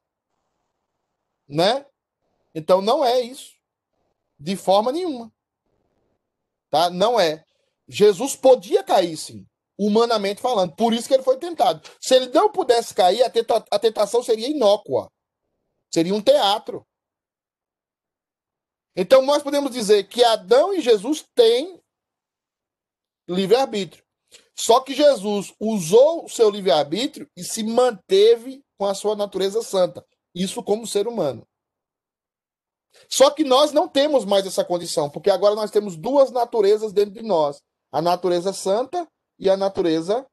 [1.46, 1.86] Né?
[2.52, 3.54] Então não é isso.
[4.40, 5.32] De forma nenhuma.
[6.68, 6.90] Tá?
[6.90, 7.44] Não é.
[7.86, 9.46] Jesus podia cair, sim,
[9.78, 10.74] humanamente falando.
[10.74, 11.88] Por isso que ele foi tentado.
[12.00, 15.10] Se ele não pudesse cair, a, tenta a tentação seria inócua.
[15.92, 16.86] Seria um teatro.
[18.96, 21.80] Então nós podemos dizer que Adão e Jesus têm
[23.28, 24.04] livre-arbítrio.
[24.54, 30.04] Só que Jesus usou o seu livre-arbítrio e se manteve com a sua natureza santa.
[30.34, 31.46] Isso como ser humano.
[33.08, 37.14] Só que nós não temos mais essa condição, porque agora nós temos duas naturezas dentro
[37.14, 39.08] de nós: a natureza santa
[39.42, 40.24] e a natureza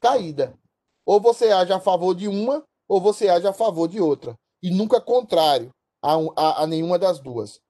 [0.00, 0.58] caída.
[1.04, 4.34] Ou você age a favor de uma, ou você age a favor de outra.
[4.62, 5.70] E nunca contrário
[6.02, 7.60] a, a, a nenhuma das duas.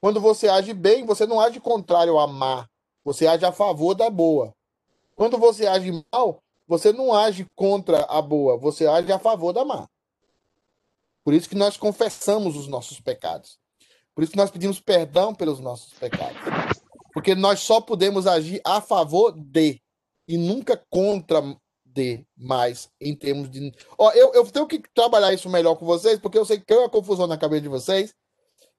[0.00, 2.66] Quando você age bem, você não age contrário a má.
[3.04, 4.52] Você age a favor da boa.
[5.14, 9.64] Quando você age mal, você não age contra a boa, você age a favor da
[9.64, 9.88] má.
[11.22, 13.60] Por isso que nós confessamos os nossos pecados.
[14.12, 16.40] Por isso que nós pedimos perdão pelos nossos pecados.
[17.14, 19.81] Porque nós só podemos agir a favor de
[20.32, 21.42] e nunca contra
[21.84, 23.70] de mais em termos de.
[23.98, 26.78] Ó, eu, eu tenho que trabalhar isso melhor com vocês, porque eu sei que tem
[26.78, 28.14] uma confusão na cabeça de vocês.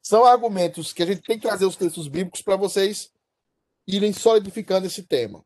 [0.01, 3.11] São argumentos que a gente tem que trazer os textos bíblicos para vocês
[3.87, 5.45] irem solidificando esse tema.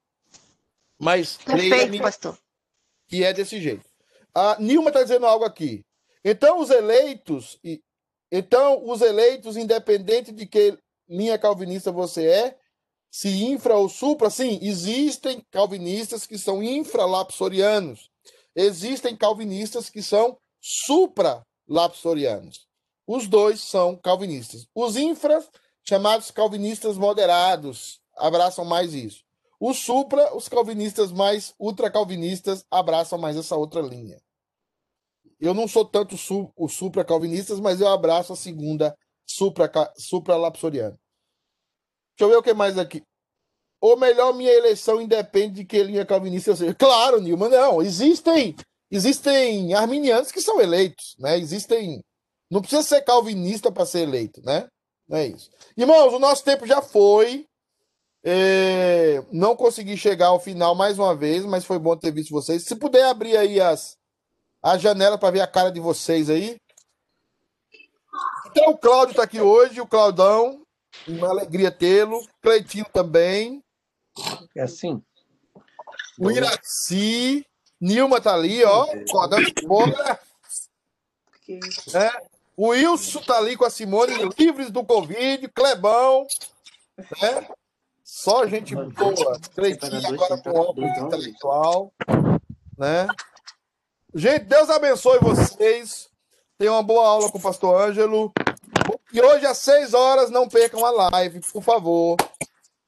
[0.97, 2.39] Mas Perfeito, pastor.
[3.05, 3.83] que é desse jeito.
[4.33, 5.85] A Nilma está dizendo algo aqui.
[6.23, 7.59] Então os eleitos,
[8.31, 10.79] então os eleitos, independente de que
[11.09, 12.57] linha calvinista você é,
[13.11, 18.09] se infra ou supra, sim, existem calvinistas que são infralapsorianos.
[18.55, 22.67] Existem calvinistas que são supralapsorianos.
[23.05, 24.67] Os dois são calvinistas.
[24.75, 25.49] Os infras,
[25.87, 29.23] chamados calvinistas moderados, abraçam mais isso.
[29.59, 34.19] O supra, os calvinistas mais ultracalvinistas abraçam mais essa outra linha.
[35.39, 40.91] Eu não sou tanto su, os supra-calvinistas, mas eu abraço a segunda supra-lapsoriana.
[40.91, 41.06] Supra Deixa
[42.23, 43.03] eu ver o que mais aqui.
[43.79, 46.73] Ou melhor, minha eleição independe de que linha calvinista eu seja.
[46.73, 47.81] Claro, Nilma, não.
[47.81, 48.55] Existem,
[48.89, 51.37] existem arminianos que são eleitos, né?
[51.37, 52.03] Existem.
[52.49, 54.67] Não precisa ser calvinista para ser eleito, né?
[55.07, 55.49] Não é isso.
[55.75, 57.45] Irmãos, o nosso tempo já foi.
[58.23, 62.63] É, não consegui chegar ao final mais uma vez, mas foi bom ter visto vocês.
[62.63, 63.95] Se puder abrir aí as,
[64.61, 66.57] a janela para ver a cara de vocês aí.
[68.47, 70.66] Então, o Cláudio está aqui hoje, o Claudão.
[71.07, 72.25] Uma alegria tê-lo.
[72.41, 73.63] Cleitinho também.
[74.55, 75.01] É assim.
[76.17, 77.45] O Iraci.
[77.79, 78.83] Nilma tá ali, ó.
[78.83, 80.19] Acordando fora.
[81.93, 82.27] É.
[82.55, 85.47] O Wilson tá ali com a Simone, livres do Covid.
[85.49, 86.25] Clebão.
[86.97, 87.47] Né?
[88.03, 89.39] Só gente boa.
[89.53, 91.93] Cleitinho agora com óculos intelectual.
[92.77, 93.07] Né?
[94.15, 96.09] Gente, Deus abençoe vocês.
[96.57, 98.33] Tenham uma boa aula com o pastor Ângelo.
[99.13, 102.17] E hoje, às seis horas, não percam a live, por favor.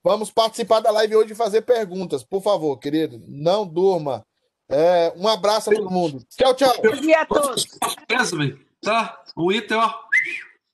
[0.03, 3.21] Vamos participar da live hoje e fazer perguntas, por favor, querido.
[3.27, 4.25] Não durma.
[4.69, 6.23] É, um abraço a todo mundo.
[6.29, 6.73] Tchau, tchau.
[6.81, 7.65] Bom dia a todos.
[8.81, 9.23] Tá?
[9.35, 9.93] O item, ó.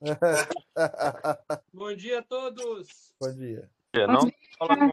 [1.73, 2.87] Bom dia a todos.
[3.19, 3.69] Bom dia.
[4.07, 4.29] Não